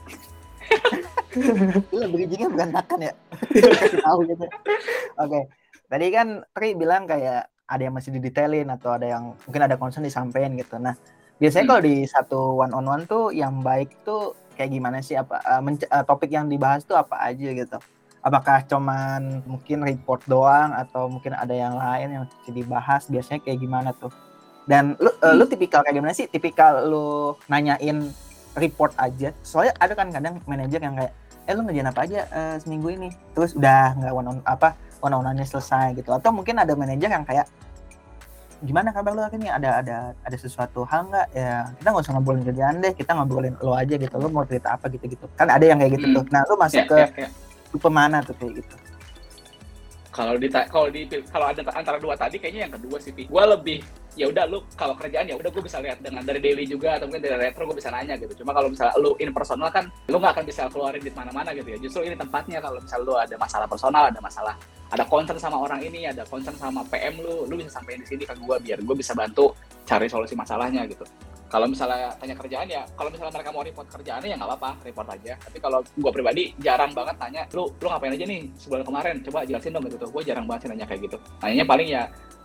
[1.93, 3.13] Lu bridgingnya berantakan ya.
[3.53, 4.45] Kasih tahu gitu.
[5.17, 5.39] Oke.
[5.87, 10.07] Tadi kan Tri bilang kayak ada yang masih didetailin atau ada yang mungkin ada concern
[10.07, 10.79] disampaikan gitu.
[10.79, 10.95] Nah,
[11.37, 11.71] biasanya Hmm.
[11.75, 15.61] kalau di satu one on one tuh yang baik tuh kayak gimana sih apa eh,
[15.61, 17.77] menc- eh, topik yang dibahas tuh apa aja gitu.
[18.23, 23.91] Apakah cuman mungkin report doang atau mungkin ada yang lain yang dibahas biasanya kayak gimana
[23.95, 24.11] tuh?
[24.67, 26.27] Dan lu uh, lu tipikal kayak gimana sih?
[26.27, 28.03] Tipikal lu nanyain
[28.57, 29.31] report aja.
[29.47, 31.15] Soalnya ada kan kadang manajer yang kayak
[31.47, 35.43] eh lu ngerjain apa aja uh, seminggu ini terus udah nggak one on apa one
[35.45, 36.09] selesai gitu.
[36.13, 37.47] Atau mungkin ada manajer yang kayak
[38.65, 39.47] gimana kabar lu ini?
[39.49, 41.27] Ada ada ada sesuatu hal nggak?
[41.33, 42.93] Ya kita nggak usah ngobrolin kerjaan deh.
[42.93, 44.15] Kita ngobrolin lo aja gitu.
[44.17, 45.25] Lo mau cerita apa gitu gitu.
[45.37, 46.15] Kan ada yang kayak gitu hmm.
[46.21, 46.25] tuh.
[46.33, 47.31] Nah lu masuk yeah, ke yeah, yeah.
[47.69, 48.75] tipe mana tuh kayak gitu?
[50.13, 53.85] Kalau di kalau di kalau ada antara dua tadi kayaknya yang kedua sih gue lebih
[54.17, 57.05] ya udah lu kalau kerjaan ya udah gue bisa lihat dengan dari daily juga atau
[57.05, 58.43] mungkin dari retro gue bisa nanya gitu.
[58.43, 61.69] Cuma kalau misalnya lu in personal kan lu nggak akan bisa keluarin di mana-mana gitu
[61.69, 61.77] ya.
[61.77, 64.57] Justru ini tempatnya kalau misalnya lu ada masalah personal ada masalah
[64.89, 68.23] ada concern sama orang ini ada concern sama PM lu lu bisa sampaikan di sini
[68.25, 69.53] ke gue biar gue bisa bantu
[69.85, 71.05] cari solusi masalahnya gitu.
[71.47, 75.07] Kalau misalnya tanya kerjaan ya kalau misalnya mereka mau report kerjaannya ya nggak apa-apa report
[75.15, 75.33] aja.
[75.39, 79.15] Tapi kalau gue pribadi jarang banget tanya lu lu ngapain aja nih sebulan kemarin?
[79.23, 80.07] Coba jelasin dong gitu.
[80.11, 81.17] Gue jarang banget sih nanya kayak gitu.
[81.39, 82.03] Nanya paling ya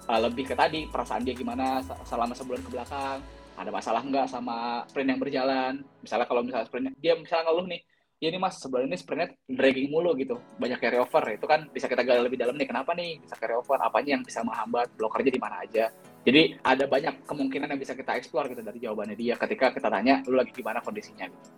[0.09, 3.19] uh, lebih ke tadi perasaan dia gimana selama sebulan ke belakang
[3.53, 5.73] ada masalah nggak sama sprint yang berjalan?
[6.01, 7.81] Misalnya kalau misalnya sprintnya dia misalnya ngeluh nih
[8.23, 10.39] ya ini mas sebenarnya ini sprintnya dragging mulu gitu.
[10.57, 13.55] Banyak carry over itu kan bisa kita gali lebih dalam nih kenapa nih bisa carry
[13.55, 13.79] over?
[13.79, 14.95] Apanya yang bisa menghambat?
[14.97, 15.91] Blokernya di mana aja?
[16.23, 20.23] Jadi ada banyak kemungkinan yang bisa kita explore gitu dari jawabannya dia ketika kita tanya
[20.27, 21.29] lu lagi gimana kondisinya?
[21.29, 21.49] Gitu.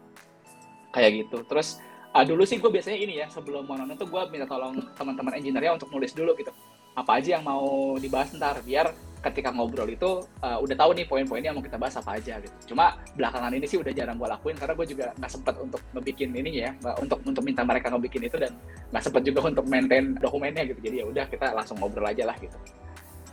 [0.90, 1.38] Kayak gitu.
[1.46, 1.78] Terus
[2.16, 5.36] uh, dulu sih gue biasanya ini ya sebelum mau nonton tuh gue minta tolong teman-teman
[5.36, 6.50] engineer untuk nulis dulu gitu
[6.94, 11.56] apa aja yang mau dibahas ntar biar ketika ngobrol itu uh, udah tahu nih poin-poinnya
[11.56, 12.76] mau kita bahas apa aja gitu.
[12.76, 16.30] Cuma belakangan ini sih udah jarang gue lakuin karena gue juga nggak sempet untuk ngebikin
[16.36, 18.52] ini ya, untuk untuk minta mereka ngebikin itu dan
[18.92, 20.80] nggak sempet juga untuk maintain dokumennya gitu.
[20.84, 22.56] Jadi ya udah kita langsung ngobrol aja lah gitu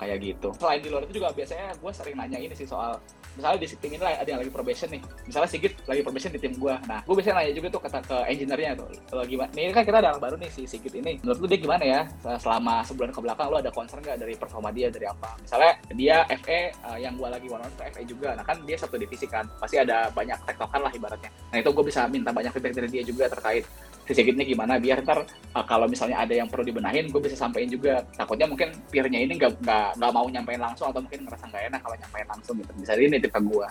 [0.01, 0.49] kayak gitu.
[0.57, 2.97] Selain di luar itu juga biasanya gue sering nanya ini sih soal
[3.37, 5.01] misalnya di tim ini ada yang lagi probation nih.
[5.29, 6.75] Misalnya Sigit lagi probation di tim gue.
[6.89, 8.89] Nah, gue biasanya nanya juga tuh kata ke engineer-nya tuh.
[9.13, 9.49] Lo gimana?
[9.53, 11.21] Ini kan kita ada baru nih si Sigit ini.
[11.21, 12.01] Menurut lu dia gimana ya?
[12.41, 15.37] Selama sebulan ke belakang lo ada concern gak dari performa dia dari apa?
[15.39, 18.33] Misalnya dia FE uh, yang gue lagi one on one FE juga.
[18.33, 19.45] Nah kan dia satu divisi kan.
[19.61, 21.29] Pasti ada banyak tektokan lah ibaratnya.
[21.53, 23.63] Nah itu gue bisa minta banyak feedback dari dia juga terkait
[24.07, 27.69] si Sigitnya gimana biar ntar uh, kalau misalnya ada yang perlu dibenahin gue bisa sampaikan
[27.69, 27.93] juga.
[28.15, 29.65] Takutnya mungkin peernya ini nggak
[29.97, 32.71] nggak mau nyampein langsung atau mungkin ngerasa nggak enak kalau nyampein langsung gitu.
[32.77, 33.67] Bisa ini nitip ke gue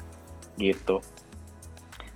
[0.60, 0.96] gitu.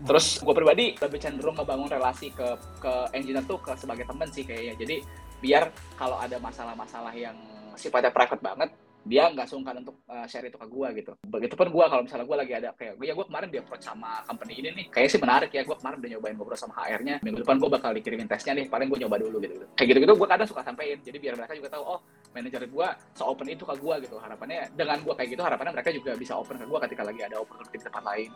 [0.05, 2.49] Terus gue pribadi lebih cenderung ngebangun relasi ke
[2.83, 4.75] ke engineer tuh ke sebagai temen sih kayaknya.
[4.79, 4.97] Jadi
[5.43, 7.37] biar kalau ada masalah-masalah yang
[7.75, 8.71] sifatnya private banget
[9.05, 11.13] dia nggak sungkan untuk uh, share itu ke gue gitu.
[11.29, 14.53] Begitupun gue kalau misalnya gue lagi ada kayak ya gue kemarin dia approach sama company
[14.65, 17.21] ini nih, kayaknya sih menarik ya gue kemarin udah nyobain ngobrol sama HR-nya.
[17.21, 19.69] Minggu depan gue bakal dikirimin tesnya nih, paling gue nyoba dulu gitu.
[19.77, 22.01] Kayak gitu-gitu gue kadang suka sampein, jadi biar mereka juga tahu oh
[22.33, 24.17] manajer gue se-open itu ke gue gitu.
[24.17, 27.37] Harapannya dengan gue kayak gitu harapannya mereka juga bisa open ke gue ketika lagi ada
[27.39, 28.33] opportunity di tempat lain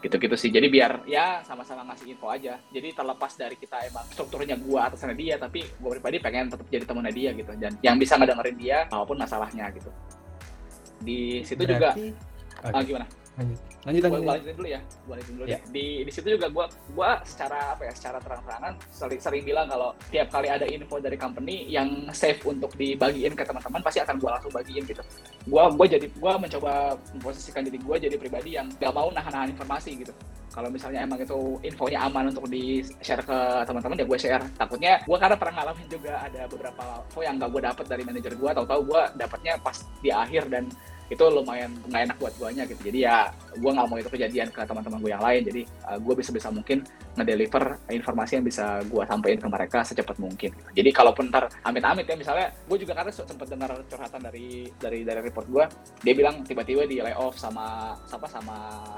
[0.00, 0.50] gitu-gitu sih.
[0.50, 2.56] Jadi biar ya sama-sama ngasih info aja.
[2.72, 6.84] Jadi terlepas dari kita emang strukturnya gua atasnya dia tapi gua pribadi pengen tetap jadi
[6.88, 7.52] temennya dia gitu.
[7.60, 9.90] Dan yang bisa ngedengerin dia apa pun masalahnya gitu.
[11.00, 11.90] Di situ Berarti, juga.
[11.96, 12.76] Okay.
[12.76, 13.58] ah, gimana lanjut.
[13.80, 14.20] Lanjut lanjut.
[14.20, 15.60] gua, dulu ya gua lanjutin dulu yeah.
[15.72, 19.96] di di situ juga gua gua secara apa ya secara terang-terangan sering sering bilang kalau
[20.12, 24.36] tiap kali ada info dari company yang safe untuk dibagiin ke teman-teman pasti akan gua
[24.36, 25.00] langsung bagiin gitu.
[25.48, 30.04] Gua gua jadi gua mencoba memposisikan diri gua jadi pribadi yang gak mau nahan-nahan informasi
[30.04, 30.12] gitu.
[30.50, 33.38] Kalau misalnya emang itu infonya aman untuk di share ke
[33.70, 34.44] teman-teman ya gue share.
[34.58, 38.32] Takutnya gue karena pernah ngalamin juga ada beberapa info yang gak gue dapet dari manajer
[38.34, 40.66] gue tahu-tahu gue dapetnya pas di akhir dan
[41.10, 42.80] itu lumayan nggak enak buat guanya gitu.
[42.86, 45.42] Jadi ya gue nggak mau itu kejadian ke teman-teman gue yang lain.
[45.42, 46.86] Jadi uh, gue bisa bisa mungkin
[47.18, 50.56] ngedeliver informasi yang bisa gue sampaikan ke mereka secepat mungkin gitu.
[50.72, 55.20] jadi kalaupun ntar amit-amit ya misalnya gue juga karena sempat dengar curhatan dari dari dari
[55.20, 55.64] report gue
[56.00, 58.56] dia bilang tiba-tiba di layoff sama apa sama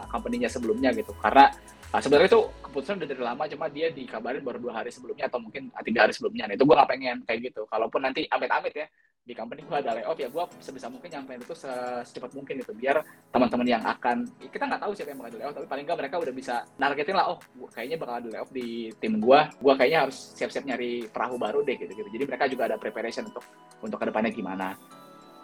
[0.08, 1.12] company-nya sebelumnya gitu.
[1.18, 1.50] Karena
[1.92, 5.44] Nah, sebenarnya itu keputusan udah dari lama, cuma dia dikabarin baru dua hari sebelumnya atau
[5.44, 6.48] mungkin tiga hari sebelumnya.
[6.48, 7.68] Nah, itu gue gak pengen kayak gitu.
[7.68, 8.88] Kalaupun nanti amit-amit ya,
[9.22, 13.06] di company gue ada layoff ya gue sebisa mungkin nyampein itu secepat mungkin gitu biar
[13.30, 16.16] teman-teman yang akan kita nggak tahu siapa yang bakal di layoff tapi paling nggak mereka
[16.18, 20.10] udah bisa nargetin lah oh gua, kayaknya bakal ada layoff di tim gue gue kayaknya
[20.10, 23.46] harus siap-siap nyari perahu baru deh gitu gitu jadi mereka juga ada preparation untuk
[23.78, 24.74] untuk ke depannya gimana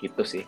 [0.03, 0.43] gitu sih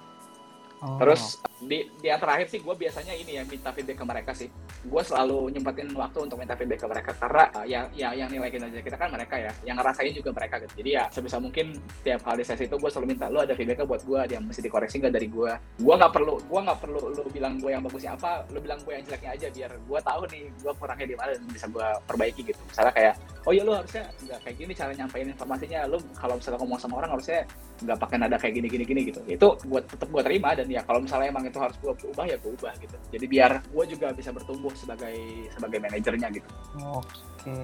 [0.81, 0.97] Oh.
[0.97, 4.49] Terus di, di yang terakhir sih gue biasanya ini ya minta feedback ke mereka sih.
[4.87, 8.49] Gue selalu nyempetin waktu untuk minta feedback ke mereka karena uh, yang yang yang nilai
[8.49, 10.73] kinerja kita kan mereka ya, yang ngerasain juga mereka gitu.
[10.81, 14.03] Jadi ya sebisa mungkin tiap kali sesi itu gue selalu minta lo ada feedbacknya buat
[14.05, 15.53] gue, yang mesti dikoreksi nggak dari gue.
[15.81, 18.93] Gue nggak perlu, gue nggak perlu lo bilang gue yang bagusnya apa, lo bilang gue
[18.97, 22.41] yang jeleknya aja biar gue tahu nih gue kurangnya di mana dan bisa gue perbaiki
[22.45, 22.61] gitu.
[22.69, 23.15] Misalnya kayak,
[23.45, 25.81] oh ya lo harusnya nggak kayak gini cara nyampein informasinya.
[25.89, 27.45] Lo kalau misalnya ngomong sama orang harusnya
[27.81, 29.21] nggak pakai nada kayak gini gini gini gitu.
[29.29, 32.37] Itu gue tetap gue terima dan ya kalau misalnya emang itu harus gue ubah ya
[32.39, 35.17] gue ubah gitu jadi biar gue juga bisa bertumbuh sebagai
[35.51, 36.49] sebagai manajernya gitu
[36.81, 37.57] oke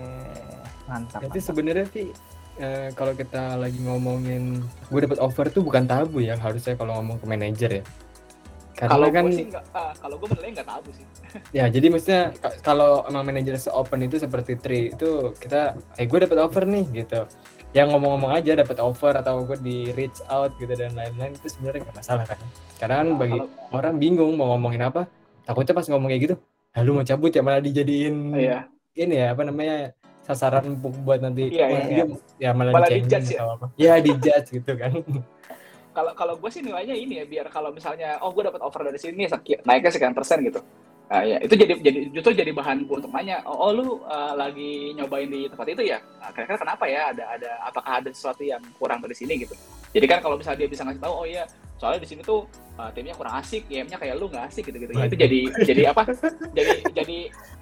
[0.86, 2.08] mantap jadi sebenarnya sih
[2.56, 7.18] eh, kalau kita lagi ngomongin gue dapat offer tuh bukan tabu ya harusnya kalau ngomong
[7.18, 7.84] ke manajer ya
[8.76, 11.06] Karena Kalau kan gue ah, kalau gue menilai nggak tabu sih.
[11.56, 16.18] ya jadi maksudnya ka- kalau emang manajer se-open itu seperti Tri itu kita eh gue
[16.20, 17.24] dapat offer nih gitu.
[17.72, 21.88] Yang ngomong-ngomong aja dapat offer atau gue di reach out gitu dan lain-lain itu sebenarnya
[21.88, 22.36] nggak masalah kan.
[22.76, 25.08] Karena kan Nah, bagi kalau- orang bingung mau ngomongin apa,
[25.40, 26.34] takutnya pas ngomong kayak gitu,
[26.76, 28.68] ah, lu mau cabut ya malah dijadiin Iya.
[28.92, 29.96] ini ya apa namanya
[30.28, 32.04] sasaran buat nanti Iya, iya, dia
[32.36, 33.46] ya malah, Malah di-judge ya?
[33.46, 33.66] apa.
[33.80, 34.92] Ya dijudge gitu kan.
[35.96, 39.00] Kalau kalau gue sih nilainya ini ya biar kalau misalnya oh gue dapat offer dari
[39.00, 39.24] sini
[39.64, 40.60] naiknya sekian persen gitu.
[41.06, 44.34] Nah, ya itu jadi jadi justru jadi bahan gue untuk nanya oh, oh, lu uh,
[44.34, 46.02] lagi nyobain di tempat itu ya?
[46.18, 47.14] Nah, kira-kira kenapa ya?
[47.14, 49.54] Ada ada apakah ada sesuatu yang kurang dari sini gitu?
[49.94, 51.46] Jadi kan kalau misalnya dia bisa ngasih tahu oh iya
[51.78, 54.92] soalnya di sini tuh uh, timnya kurang asik GM-nya kayak lu nggak asik gitu gitu
[54.96, 56.02] ya itu jadi jadi apa?
[56.58, 57.18] Jadi jadi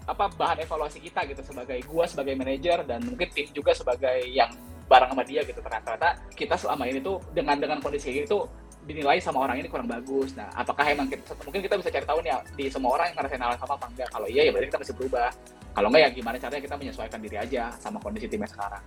[0.08, 4.48] apa bahan evaluasi kita gitu sebagai gua sebagai manajer dan mungkin tim juga sebagai yang
[4.88, 5.60] bareng sama dia gitu.
[5.60, 8.48] Ternyata kita selama ini tuh dengan dengan kondisi kayak gitu
[8.84, 10.36] dinilai sama orang ini kurang bagus.
[10.36, 13.40] Nah, apakah emang kita, mungkin kita bisa cari tahu nih di semua orang yang ngerasain
[13.40, 14.08] hal yang sama apa enggak?
[14.12, 15.30] Kalau iya ya berarti kita mesti berubah.
[15.74, 18.82] Kalau enggak ya gimana caranya kita menyesuaikan diri aja sama kondisi timnya sekarang.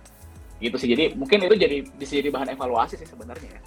[0.62, 0.88] Gitu sih.
[0.94, 3.58] Jadi mungkin itu jadi bisa jadi bahan evaluasi sih sebenarnya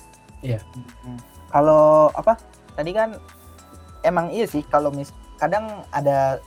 [0.41, 0.60] ya.
[1.04, 1.20] Hmm.
[1.52, 2.39] Kalau apa?
[2.74, 3.20] Tadi kan
[4.08, 6.39] emang iya sih kalau mis kadang ada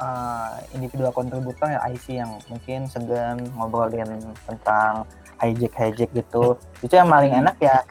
[0.00, 5.06] uh, individual kontributor ya IC yang mungkin segan ngobrolin tentang
[5.38, 6.58] hijack hijack gitu.
[6.82, 7.86] Itu yang paling enak ya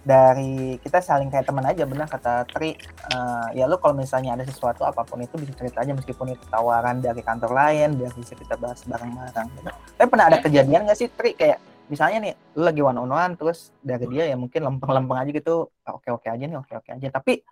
[0.00, 2.72] dari kita saling kayak teman aja benar kata Tri.
[3.12, 6.44] Uh, ya lu kalau misalnya ada sesuatu apa pun itu bisa cerita aja meskipun itu
[6.48, 9.70] tawaran dari kantor lain biar bisa kita bahas bareng-bareng gitu.
[10.00, 11.36] tapi pernah ada kejadian nggak sih Tri?
[11.36, 11.60] Kayak
[11.92, 15.68] misalnya nih lu lagi one on one terus dari dia ya mungkin lempeng-lempeng aja gitu
[15.84, 17.08] oke oke aja nih oke oke aja.
[17.12, 17.44] Tapi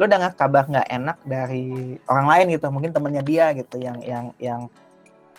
[0.00, 4.00] lu udah nggak kabar nggak enak dari orang lain gitu mungkin temennya dia gitu yang
[4.00, 4.60] yang yang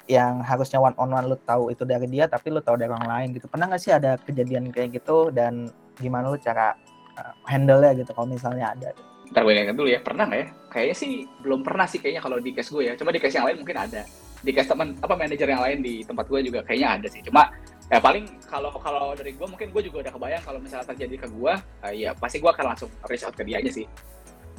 [0.05, 3.09] yang harusnya one on one lu tahu itu dari dia tapi lu tahu dari orang
[3.09, 3.49] lain gitu.
[3.49, 5.33] Pernah nggak sih ada kejadian kayak gitu?
[5.33, 6.75] Dan gimana lu cara
[7.19, 8.91] uh, handle nya gitu kalau misalnya ada
[9.31, 10.47] Ntar gue ingat dulu ya, pernah nggak ya?
[10.67, 12.93] Kayaknya sih belum pernah sih kayaknya kalau di case gue ya.
[12.99, 14.03] Cuma di case yang lain mungkin ada.
[14.43, 17.23] Di case teman apa manajer yang lain di tempat gue juga kayaknya ada sih.
[17.23, 17.47] Cuma
[17.87, 21.27] ya paling kalau kalau dari gue mungkin gue juga udah kebayang kalau misalnya terjadi ke
[21.31, 23.87] gue, uh, ya pasti gue akan langsung reach out ke dia aja sih.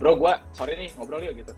[0.00, 1.52] Bro, gue sorry nih ngobrol yuk gitu.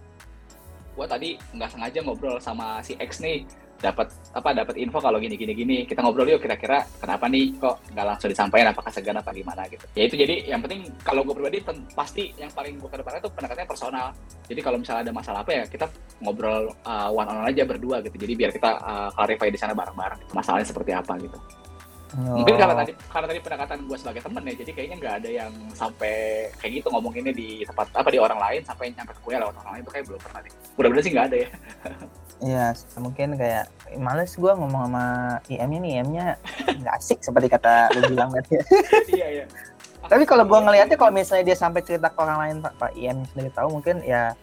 [0.99, 3.47] Gue tadi nggak sengaja ngobrol sama si X nih
[3.81, 5.77] dapat apa dapat info kalau gini gini gini.
[5.85, 9.85] Kita ngobrol yuk kira-kira kenapa nih kok nggak langsung disampaikan apakah segan apa gimana gitu.
[9.95, 11.59] Ya itu jadi yang penting kalau gue pribadi
[11.93, 14.07] pasti yang paling gue ke depannya itu pendekatannya personal.
[14.47, 15.87] Jadi kalau misalnya ada masalah apa ya kita
[16.23, 18.17] ngobrol uh, one on one aja berdua gitu.
[18.17, 20.33] Jadi biar kita uh, clarify di sana bareng-bareng gitu.
[20.33, 21.39] masalahnya seperti apa gitu.
[22.15, 22.39] Oh.
[22.39, 25.53] mungkin karena tadi karena tadi pendekatan gue sebagai temen ya jadi kayaknya nggak ada yang
[25.75, 29.57] sampai kayak gitu ngomonginnya di tempat apa di orang lain sampai nyampe ke gue lewat
[29.59, 30.53] orang lain itu kayak belum pernah deh.
[30.79, 31.49] Mudah-mudahan sih nggak ada ya
[32.45, 33.65] Iya, mungkin kayak
[33.97, 35.05] males gue ngomong sama
[35.47, 36.25] IM-nya nih, IM-nya
[36.77, 38.61] nggak asik seperti kata lu bilang tadi.
[39.17, 39.45] iya iya
[40.05, 43.25] Tapi kalau gue ngelihatnya kalau misalnya dia sampai cerita ke orang lain, Pak, Pak IM
[43.25, 44.37] sendiri tahu mungkin ya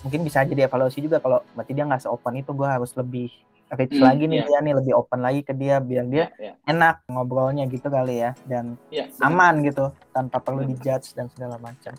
[0.00, 3.28] mungkin bisa aja dievaluasi juga kalau berarti dia nggak se-open itu gue harus lebih
[3.70, 4.46] reach Hmm, lagi nih iya.
[4.46, 6.52] dia nih lebih open lagi ke dia biar dia Iya, iya.
[6.66, 9.24] enak ngobrolnya gitu kali ya dan Iya, bener.
[9.24, 11.92] aman gitu tanpa perlu dijudge dan segala macam.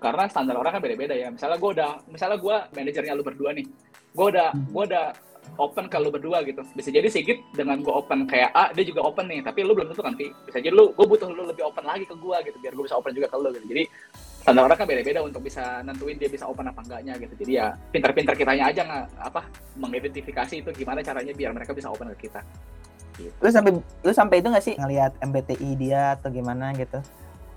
[0.00, 1.28] Karena standar orang kan beda-beda ya.
[1.28, 3.66] Misalnya gue udah, misalnya gue manajernya lu berdua nih,
[4.16, 5.06] gue udah, gue udah
[5.60, 6.64] open ke lu berdua gitu.
[6.72, 9.92] Bisa jadi Sigit dengan gue open kayak A, dia juga open nih, tapi lu belum
[9.92, 10.32] tentu kan, Pi.
[10.48, 12.96] Bisa jadi lu, gue butuh lu lebih open lagi ke gue gitu, biar gue bisa
[12.96, 13.66] open juga ke lu gitu.
[13.68, 13.84] Jadi
[14.40, 17.34] standar orang kan beda-beda untuk bisa nentuin dia bisa open apa enggaknya gitu.
[17.44, 19.44] Jadi ya pintar-pintar kitanya aja nggak apa
[19.76, 22.40] mengidentifikasi itu gimana caranya biar mereka bisa open ke kita.
[23.20, 27.04] Lu sampai lu sampai itu nggak sih ngelihat MBTI dia atau gimana gitu?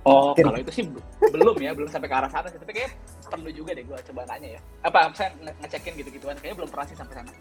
[0.03, 0.99] Oh, Kira- kalau itu sih be-
[1.31, 2.59] belum ya, belum sampai ke arah sana sih.
[2.59, 2.91] Tapi kayak
[3.25, 4.61] perlu juga deh gue coba nanya ya.
[4.81, 6.35] Apa saya nge- ngecekin gitu-gituan?
[6.35, 7.31] Kayaknya belum pernah sih sampai sana.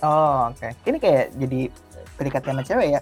[0.00, 0.68] Oh, oke.
[0.84, 1.60] Ini kayak jadi
[2.14, 3.00] PDKT sama cewek ya.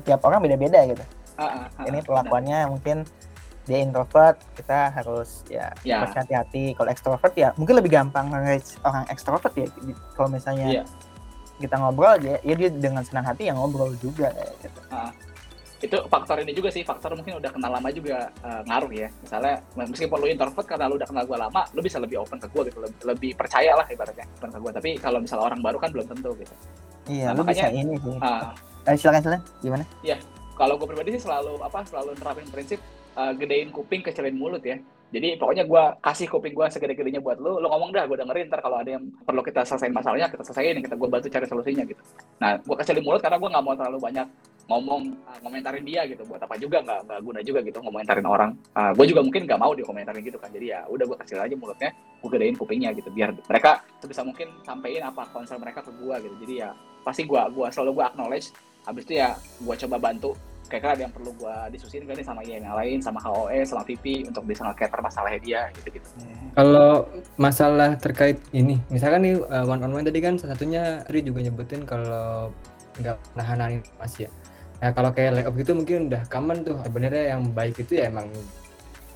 [0.00, 1.04] Tiap orang beda-beda gitu.
[1.34, 2.06] Ah, ah, ah, Ini benar.
[2.06, 2.96] perlakuannya mungkin
[3.62, 6.02] dia introvert, kita harus ya, Ya.
[6.02, 6.74] harus hati-hati.
[6.74, 9.66] Kalau extrovert ya mungkin lebih gampang nge-reach orang extrovert ya.
[10.12, 10.84] Kalau misalnya Iya.
[11.58, 14.80] kita ngobrol ya, ya dia dengan senang hati yang ngobrol juga kayak gitu.
[15.82, 19.08] Itu faktor ini juga sih faktor mungkin udah kenal lama juga eh, ngaruh ya.
[19.18, 22.46] Misalnya meskipun lu introvert karena lu udah kenal gue lama lu bisa lebih open ke
[22.46, 25.78] gue gitu lebih, lebih percaya lah ibaratnya open ke gue tapi kalau misalnya orang baru
[25.82, 26.54] kan belum tentu gitu.
[27.10, 28.16] Iya, Nah, lu bisa makanya- ini sih.
[28.22, 29.42] Ah, Eh, silakan silakan.
[29.60, 29.84] Gimana?
[30.52, 32.78] kalau gue pribadi sih selalu apa selalu nerapin prinsip
[33.12, 34.78] eh, gedein kuping kecilin mulut ya.
[35.12, 38.64] Jadi pokoknya gue kasih kuping gue segede-gedenya buat lu lu ngomong dah gue dengerin ntar
[38.64, 42.00] kalau ada yang perlu kita selesaiin masalahnya kita selesaiin kita gue bantu cari solusinya gitu.
[42.40, 44.26] Nah gue kecilin mulut karena gue nggak mau terlalu banyak
[44.72, 46.24] ngomong uh, ngomentarin dia gitu.
[46.24, 48.50] Buat apa juga nggak nggak guna juga gitu ngomentarin orang.
[48.72, 50.48] Uh, gue juga mungkin nggak mau dikomentarin gitu kan.
[50.48, 53.12] Jadi ya udah gue kecil aja mulutnya gue gedein kupingnya gitu.
[53.12, 56.34] Biar mereka sebisa mungkin sampein apa concern mereka ke gue gitu.
[56.48, 56.70] Jadi ya
[57.04, 58.48] pasti gue gua selalu gue acknowledge.
[58.88, 60.32] Habis itu ya gue coba bantu.
[60.72, 64.48] Kira-kira ada yang perlu gue diskusin kan sama yang lain sama HOE sama VP untuk
[64.48, 65.04] bisa nge-cater
[65.44, 66.08] dia gitu-gitu
[66.56, 67.04] Kalau
[67.36, 71.44] masalah terkait ini, misalkan nih uh, one on one tadi kan salah satunya Tri juga
[71.44, 72.48] nyebutin kalau
[73.00, 74.30] nggak nahan informasi ya.
[74.82, 76.76] Nah kalau kayak layoff gitu mungkin udah common tuh.
[76.82, 78.28] Sebenarnya yang baik itu ya emang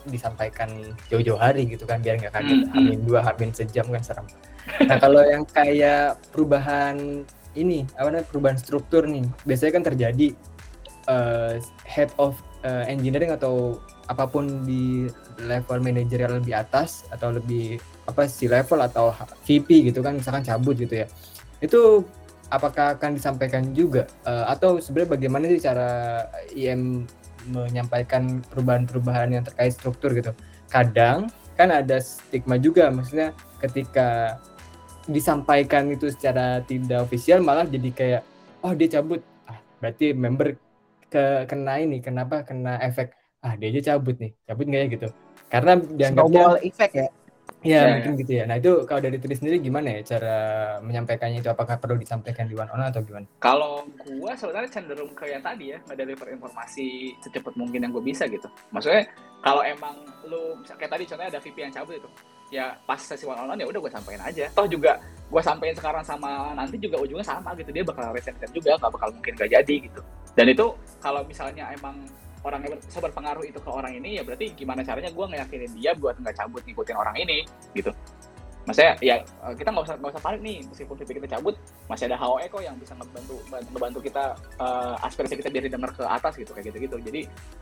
[0.07, 0.71] disampaikan
[1.11, 2.75] jauh-jauh hari gitu kan biar nggak kaget Hmm, hmm.
[2.79, 4.27] hamin dua hamin sejam kan serem.
[4.87, 7.27] Nah kalau yang kayak perubahan
[7.59, 10.27] ini apa namanya perubahan struktur nih biasanya kan terjadi
[11.11, 15.11] uh, head of uh, engineering atau apa pun di
[15.43, 19.11] level manajerial lebih atas atau lebih apa sih level atau
[19.43, 21.07] VP gitu kan misalkan cabut gitu ya
[21.59, 22.07] itu
[22.51, 24.07] apakah akan disampaikan juga?
[24.27, 25.91] Eh, atau sebenarnya bagaimana sih cara
[26.55, 27.07] IM
[27.47, 30.35] menyampaikan perubahan-perubahan yang terkait struktur gitu?
[30.67, 33.33] Kadang kan ada stigma juga maksudnya
[33.63, 34.37] ketika
[35.07, 38.23] disampaikan itu secara tidak ofisial malah jadi kayak
[38.67, 39.23] oh dia cabut.
[39.47, 40.59] Ah berarti member
[41.07, 43.15] ke kena ini kenapa kena efek?
[43.41, 44.89] Ah dia aja cabut nih cabut nggak ya?
[44.91, 45.09] Gitu.
[45.47, 47.09] Karena dianggapnya Snowball effect ya.
[47.67, 50.37] Ya, Ya, mungkin gitu ya nah itu kalau dari Tri sendiri gimana ya cara
[50.81, 55.11] menyampaikannya itu apakah perlu disampaikan di one on one atau gimana Kalau gua sebenarnya cenderung
[55.17, 58.47] ke yang tadi ya, nge-deliver informasi secepat mungkin yang gue bisa gitu.
[58.71, 59.09] Maksudnya
[59.43, 59.97] kalau emang
[60.29, 62.09] lu kayak tadi contohnya ada VP yang cabut itu,
[62.55, 64.47] ya pas sesi one on one ya udah gue sampein aja.
[64.55, 67.71] Toh juga gue sampein sekarang sama nanti juga ujungnya sama gitu.
[67.75, 70.01] Dia bakal resign juga, nggak bakal mungkin gak jadi gitu.
[70.37, 70.67] Dan itu
[71.01, 71.97] kalau misalnya emang
[72.47, 75.93] orang yang ber- berpengaruh itu ke orang ini ya berarti gimana caranya gue ngeyakinin dia
[75.99, 77.43] buat nggak cabut ngikutin orang ini
[77.75, 77.91] gitu.
[78.67, 81.55] Maksudnya ya eh, kita nggak usah nggak usah panik nih meskipun VP kita cabut
[81.87, 83.37] masih ada HOE kok yang bisa ngebantu
[83.71, 84.25] ngebantu kita
[84.59, 87.21] eh, aspirasi kita biar didengar ke atas gitu kayak gitu gitu jadi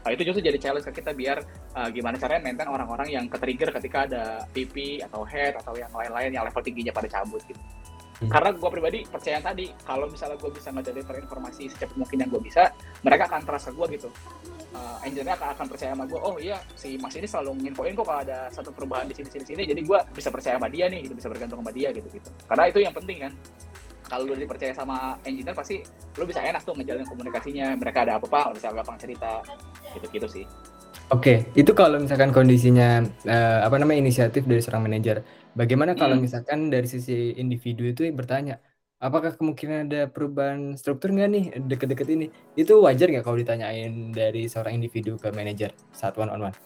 [0.08, 1.44] eh, itu justru jadi challenge ke kita biar
[1.76, 4.22] eh, gimana caranya maintain orang-orang yang ke-trigger ketika ada
[4.56, 7.60] VP atau head atau yang lain-lain yang level tingginya pada cabut gitu.
[8.14, 8.30] Hmm.
[8.30, 12.42] karena gue pribadi percaya tadi kalau misalnya gue bisa nge-deliver informasi secepat mungkin yang gue
[12.46, 12.70] bisa
[13.04, 14.08] mereka akan trust ke gue gitu
[14.74, 18.06] uh, engineer-nya akan, akan percaya sama gue oh iya si mas ini selalu nginfoin kok
[18.08, 21.06] kalau ada satu perubahan di sini sini sini jadi gue bisa percaya sama dia nih
[21.06, 23.32] gitu bisa bergantung sama dia gitu gitu karena itu yang penting kan
[24.04, 25.80] kalau lu dipercaya sama engineer pasti
[26.20, 29.40] lu bisa enak tuh ngejalin komunikasinya mereka ada apa-apa lu bisa gampang cerita
[29.96, 30.44] gitu gitu sih
[31.12, 35.20] Oke, itu kalau misalkan kondisinya eh, apa namanya inisiatif dari seorang manajer.
[35.52, 36.24] Bagaimana kalau Hmm.
[36.24, 38.56] misalkan dari sisi individu itu bertanya,
[38.98, 42.26] apakah kemungkinan ada perubahan struktur nggak nih deket-deket ini?
[42.54, 46.56] Itu wajar nggak kalau ditanyain dari seorang individu ke manajer saat one on one?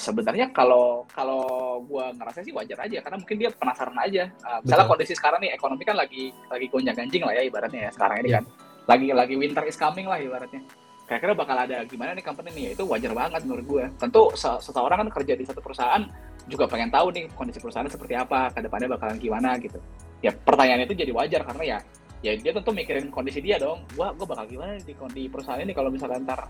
[0.00, 1.44] sebenarnya kalau kalau
[1.84, 4.92] gue ngerasa sih wajar aja karena mungkin dia penasaran aja Uh, misalnya Betul.
[4.96, 8.28] kondisi sekarang nih ekonomi kan lagi lagi gonjang ganjing lah ya ibaratnya ya sekarang ini
[8.32, 8.40] Iya.
[8.40, 8.44] kan
[8.88, 10.64] lagi lagi winter is coming lah ibaratnya
[11.04, 14.60] kira-kira bakal ada gimana nih company nih Ya, itu wajar banget menurut gue tentu se-
[14.64, 16.00] seseorang kan kerja di satu perusahaan
[16.48, 19.76] juga pengen tahu nih kondisi perusahaan seperti apa ke depannya bakalan gimana gitu
[20.20, 21.78] ya pertanyaan itu jadi wajar karena ya
[22.20, 25.72] ya dia tentu mikirin kondisi dia dong gua gua bakal gimana di, di perusahaan ini
[25.72, 26.40] kalau misalnya ntar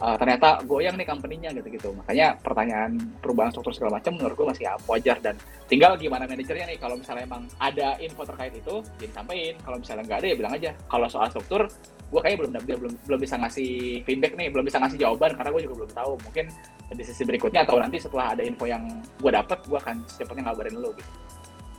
[0.00, 1.92] uh, ternyata goyang nih company-nya gitu-gitu.
[1.92, 5.36] Makanya pertanyaan perubahan struktur segala macam menurut gue masih wajar dan
[5.68, 9.56] tinggal gimana manajernya nih kalau misalnya emang ada info terkait itu ya disampaikan.
[9.60, 10.70] Kalau misalnya nggak ada ya bilang aja.
[10.88, 11.68] Kalau soal struktur
[12.10, 15.62] gue kayaknya belum belum belum bisa ngasih feedback nih, belum bisa ngasih jawaban karena gue
[15.68, 16.12] juga belum tahu.
[16.26, 16.44] Mungkin
[16.90, 18.82] di sisi berikutnya atau nanti setelah ada info yang
[19.22, 21.10] gue dapat, gue akan secepatnya ngabarin lo gitu.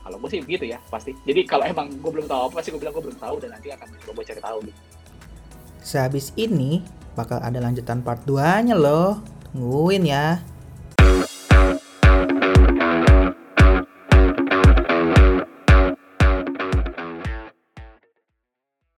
[0.02, 1.14] Kalau gue sih begitu ya pasti.
[1.22, 3.70] Jadi kalau emang gue belum tahu apa sih gue bilang gue belum tahu dan nanti
[3.70, 4.80] akan coba cari tahu gitu.
[5.82, 6.82] Sehabis ini
[7.14, 9.22] bakal ada lanjutan part 2-nya loh.
[9.52, 10.42] Tungguin ya.